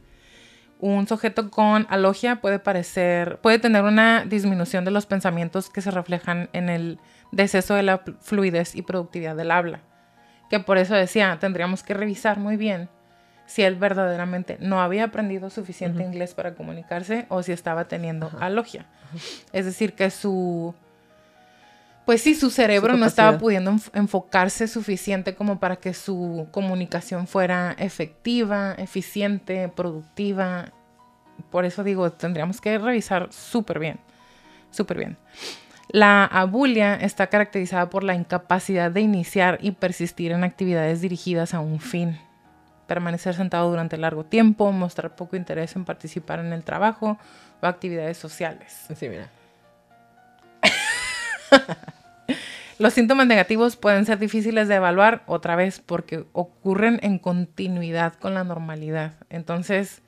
[0.85, 5.91] Un sujeto con alogia puede parecer, puede tener una disminución de los pensamientos que se
[5.91, 6.99] reflejan en el
[7.31, 9.79] deceso de la fluidez y productividad del habla.
[10.49, 12.89] Que por eso decía, tendríamos que revisar muy bien
[13.45, 18.85] si él verdaderamente no había aprendido suficiente inglés para comunicarse o si estaba teniendo alogia.
[19.53, 20.75] Es decir, que su...
[22.05, 26.47] Pues sí, su cerebro Su no estaba pudiendo enf- enfocarse suficiente como para que su
[26.51, 30.73] comunicación fuera efectiva, eficiente, productiva.
[31.49, 33.99] Por eso digo, tendríamos que revisar súper bien,
[34.69, 35.17] súper bien.
[35.89, 41.59] La abulia está caracterizada por la incapacidad de iniciar y persistir en actividades dirigidas a
[41.59, 42.17] un fin.
[42.87, 47.17] Permanecer sentado durante largo tiempo, mostrar poco interés en participar en el trabajo
[47.61, 48.87] o actividades sociales.
[48.95, 49.29] Sí, mira.
[52.79, 58.33] Los síntomas negativos pueden ser difíciles de evaluar otra vez porque ocurren en continuidad con
[58.33, 59.13] la normalidad.
[59.29, 60.01] Entonces,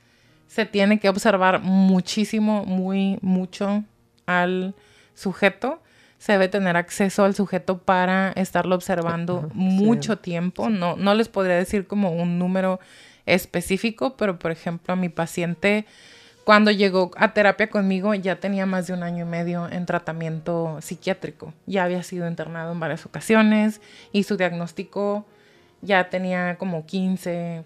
[0.47, 3.83] se tiene que observar muchísimo, muy, mucho
[4.25, 4.73] al
[5.13, 5.81] sujeto.
[6.17, 10.69] Se debe tener acceso al sujeto para estarlo observando mucho tiempo.
[10.69, 12.79] No, no les podría decir como un número
[13.25, 15.85] específico, pero por ejemplo, a mi paciente,
[16.45, 20.77] cuando llegó a terapia conmigo, ya tenía más de un año y medio en tratamiento
[20.79, 21.53] psiquiátrico.
[21.65, 23.81] Ya había sido internado en varias ocasiones
[24.11, 25.25] y su diagnóstico
[25.81, 27.63] ya tenía como 15,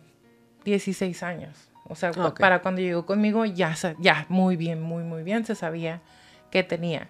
[0.64, 1.70] 16 años.
[1.90, 6.00] O sea, para cuando llegó conmigo, ya, ya muy bien, muy, muy bien, se sabía
[6.50, 7.10] que tenía.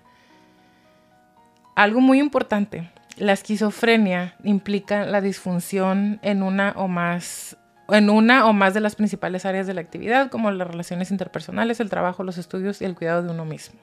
[1.75, 7.57] Algo muy importante, la esquizofrenia implica la disfunción en una o más
[7.91, 11.79] en una o más de las principales áreas de la actividad, como las relaciones interpersonales,
[11.79, 13.79] el trabajo, los estudios y el cuidado de uno mismo.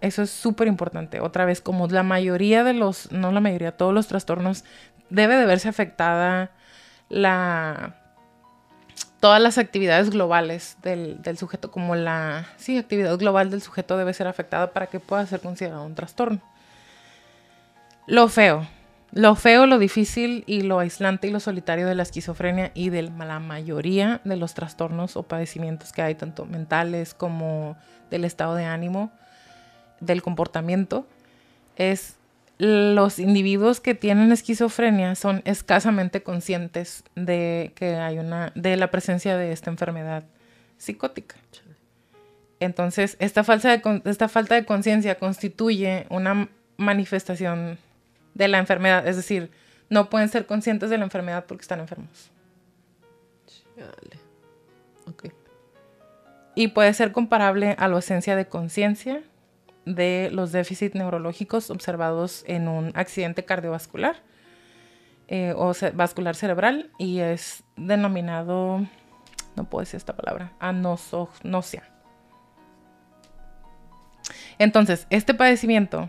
[0.00, 1.20] Eso es súper importante.
[1.20, 4.64] Otra vez, como la mayoría de los, no la mayoría, todos los trastornos,
[5.08, 6.50] debe de verse afectada
[7.08, 7.96] la
[9.20, 14.12] todas las actividades globales del, del sujeto, como la sí, actividad global del sujeto debe
[14.12, 16.42] ser afectada para que pueda ser considerado un trastorno.
[18.06, 18.66] Lo feo.
[19.14, 23.02] Lo feo, lo difícil y lo aislante y lo solitario de la esquizofrenia y de
[23.02, 27.76] la mayoría de los trastornos o padecimientos que hay, tanto mentales como
[28.10, 29.12] del estado de ánimo,
[30.00, 31.06] del comportamiento,
[31.76, 32.16] es
[32.58, 39.36] los individuos que tienen esquizofrenia son escasamente conscientes de que hay una de la presencia
[39.36, 40.24] de esta enfermedad
[40.76, 41.36] psicótica.
[42.58, 46.48] Entonces, esta, falsa de esta falta de conciencia constituye una
[46.78, 47.78] manifestación
[48.34, 49.50] de la enfermedad, es decir,
[49.88, 52.30] no pueden ser conscientes de la enfermedad porque están enfermos.
[53.46, 54.18] Chale.
[55.06, 55.26] Ok.
[56.54, 59.22] Y puede ser comparable a la ausencia de conciencia
[59.84, 64.16] de los déficits neurológicos observados en un accidente cardiovascular
[65.28, 68.86] eh, o vascular cerebral y es denominado,
[69.56, 71.82] no puedo decir esta palabra, anosognosia.
[74.58, 76.08] Entonces, este padecimiento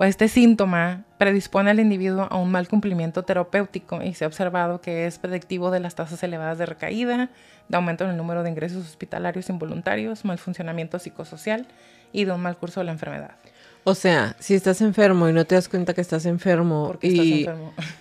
[0.00, 4.80] o este síntoma predispone al individuo a un mal cumplimiento terapéutico y se ha observado
[4.80, 7.30] que es predictivo de las tasas elevadas de recaída,
[7.68, 11.66] de aumento en el número de ingresos hospitalarios involuntarios, mal funcionamiento psicosocial
[12.12, 13.32] y de un mal curso de la enfermedad.
[13.82, 17.48] O sea, si estás enfermo y no te das cuenta que estás enfermo y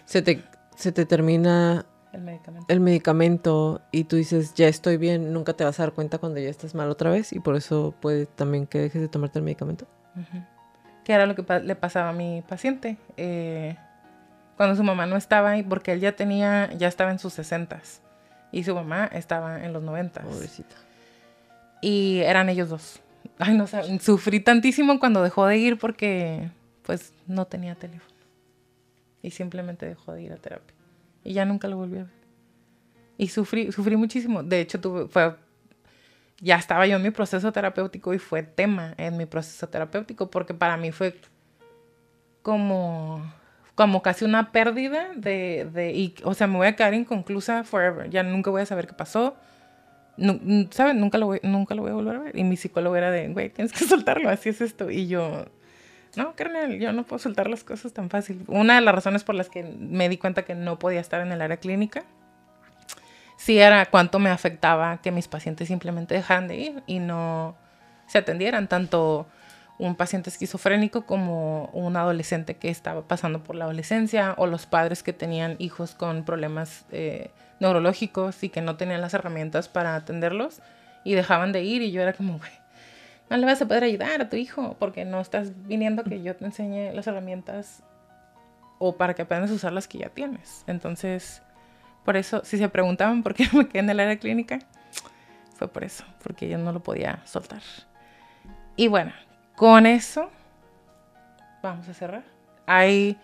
[0.06, 0.44] Se, te,
[0.76, 2.66] se te termina el medicamento.
[2.72, 6.40] el medicamento y tú dices, ya estoy bien, nunca te vas a dar cuenta cuando
[6.40, 9.46] ya estás mal otra vez y por eso puede también que dejes de tomarte el
[9.46, 9.88] medicamento
[11.08, 12.98] que era lo que le pasaba a mi paciente.
[13.16, 13.78] Eh,
[14.58, 18.02] cuando su mamá no estaba ahí, porque él ya tenía, ya estaba en sus sesentas
[18.52, 20.26] y su mamá estaba en los noventas.
[20.26, 20.76] Pobrecita.
[21.82, 23.00] Y eran ellos dos.
[23.40, 23.68] Ay, no
[24.02, 26.52] sufrí tantísimo cuando dejó de ir porque
[26.84, 28.20] pues no tenía teléfono.
[29.22, 30.76] Y simplemente dejó de ir a terapia.
[31.24, 32.14] Y ya nunca lo volví a ver.
[33.18, 34.44] Y sufrí, sufrí muchísimo.
[34.44, 35.38] De hecho, tuve, fue
[36.40, 40.54] ya estaba yo en mi proceso terapéutico y fue tema en mi proceso terapéutico porque
[40.54, 41.20] para mí fue
[42.42, 43.22] como,
[43.76, 48.10] como casi una pérdida de, de y, o sea, me voy a quedar inconclusa forever,
[48.10, 49.36] ya nunca voy a saber qué pasó,
[50.72, 50.96] ¿sabes?
[50.96, 52.38] Nunca lo, voy, nunca lo voy a volver a ver.
[52.38, 54.90] Y mi psicólogo era de, güey, tienes que soltarlo, así es esto.
[54.90, 55.46] Y yo,
[56.16, 58.44] no, carnal, yo no puedo soltar las cosas tan fácil.
[58.48, 61.32] Una de las razones por las que me di cuenta que no podía estar en
[61.32, 62.04] el área clínica
[63.38, 67.56] sí era cuánto me afectaba que mis pacientes simplemente dejaran de ir y no
[68.08, 69.28] se atendieran, tanto
[69.80, 75.04] un paciente esquizofrénico como un adolescente que estaba pasando por la adolescencia o los padres
[75.04, 77.30] que tenían hijos con problemas eh,
[77.60, 80.62] neurológicos y que no tenían las herramientas para atenderlos
[81.04, 82.40] y dejaban de ir y yo era como,
[83.30, 86.36] no le vas a poder ayudar a tu hijo porque no estás viniendo que yo
[86.36, 87.84] te enseñe las herramientas
[88.80, 90.64] o para que aprendas a usar las que ya tienes.
[90.68, 91.44] Entonces,
[92.08, 94.60] por eso, si se preguntaban por qué me quedé en el área clínica,
[95.58, 97.62] fue por eso, porque yo no lo podía soltar.
[98.78, 99.12] Y bueno,
[99.58, 100.30] con eso
[101.62, 102.24] vamos a cerrar.
[102.66, 103.18] Hay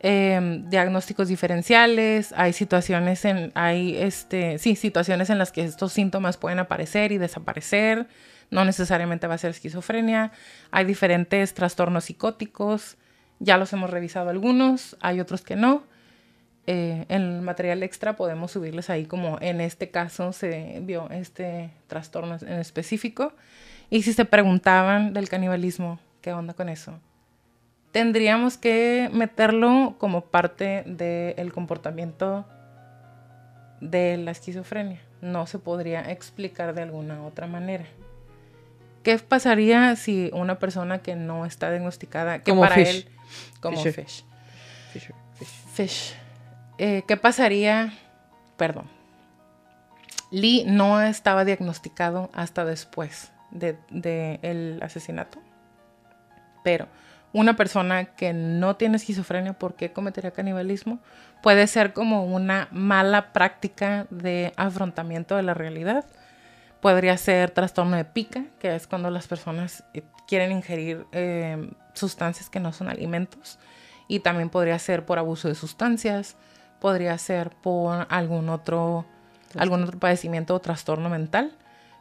[0.00, 6.36] em, diagnósticos diferenciales, hay situaciones en, hay este, sí, situaciones en las que estos síntomas
[6.36, 8.08] pueden aparecer y desaparecer.
[8.50, 10.32] No necesariamente va a ser esquizofrenia.
[10.70, 12.98] Hay diferentes trastornos psicóticos.
[13.38, 15.90] Ya los hemos revisado algunos, hay otros que no.
[16.68, 21.70] Eh, en el material extra podemos subirles ahí como en este caso se vio este
[21.88, 23.32] trastorno en específico.
[23.90, 26.98] Y si se preguntaban del canibalismo, ¿qué onda con eso?
[27.90, 32.46] Tendríamos que meterlo como parte del comportamiento
[33.80, 35.00] de la esquizofrenia.
[35.20, 37.84] No se podría explicar de alguna otra manera.
[39.02, 43.08] ¿Qué pasaría si una persona que no está diagnosticada, que para él,
[43.60, 44.24] como fish,
[45.74, 46.14] fish
[46.78, 47.92] eh, ¿qué pasaría?
[48.56, 48.88] Perdón.
[50.30, 55.38] Lee no estaba diagnosticado hasta después del de, asesinato.
[56.64, 56.88] Pero
[57.32, 61.00] una persona que no tiene esquizofrenia, ¿por qué cometería canibalismo?
[61.42, 66.04] Puede ser como una mala práctica de afrontamiento de la realidad.
[66.80, 72.50] Podría ser trastorno de pica, que es cuando las personas eh, quieren ingerir eh, sustancias
[72.50, 73.58] que no son alimentos.
[74.08, 76.36] Y también podría ser por abuso de sustancias,
[76.82, 79.06] podría ser por algún otro,
[79.56, 81.56] algún otro padecimiento o trastorno mental,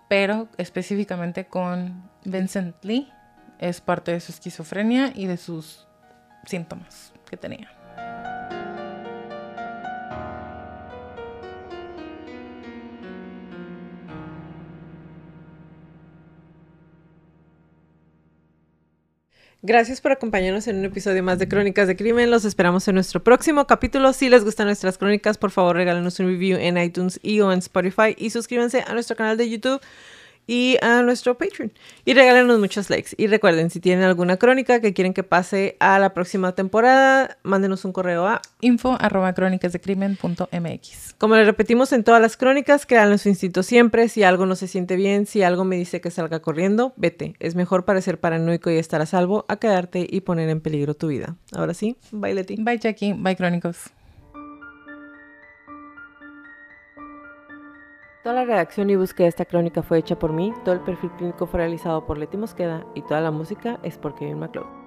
[0.10, 3.08] pero específicamente con Vincent Lee
[3.60, 5.88] es parte de su esquizofrenia y de sus
[6.48, 7.81] síntomas que tenía.
[19.64, 22.32] Gracias por acompañarnos en un episodio más de Crónicas de Crimen.
[22.32, 24.12] Los esperamos en nuestro próximo capítulo.
[24.12, 27.60] Si les gustan nuestras crónicas, por favor regálenos un review en iTunes y o en
[27.60, 29.80] Spotify y suscríbanse a nuestro canal de YouTube
[30.48, 31.72] y a nuestro Patreon.
[32.06, 33.12] Y regálenos muchos likes.
[33.18, 37.86] Y recuerden, si tienen alguna crónica que quieren que pase a la próxima temporada, mándenos
[37.86, 39.34] un correo a info arroba.
[41.18, 44.10] Como le repetimos en todas las crónicas, créanlo en su instinto siempre.
[44.10, 47.36] Si algo no se siente bien, si algo me dice que salga corriendo, vete.
[47.40, 51.08] Es mejor parecer paranoico y estar a salvo a quedarte y poner en peligro tu
[51.08, 51.36] vida.
[51.54, 52.56] Ahora sí, bye Leti.
[52.60, 53.92] Bye Jackie, bye Crónicos.
[58.24, 61.10] Toda la redacción y búsqueda de esta crónica fue hecha por mí, todo el perfil
[61.18, 64.81] clínico fue realizado por Leti Mosqueda y toda la música es por Kevin MacLeod.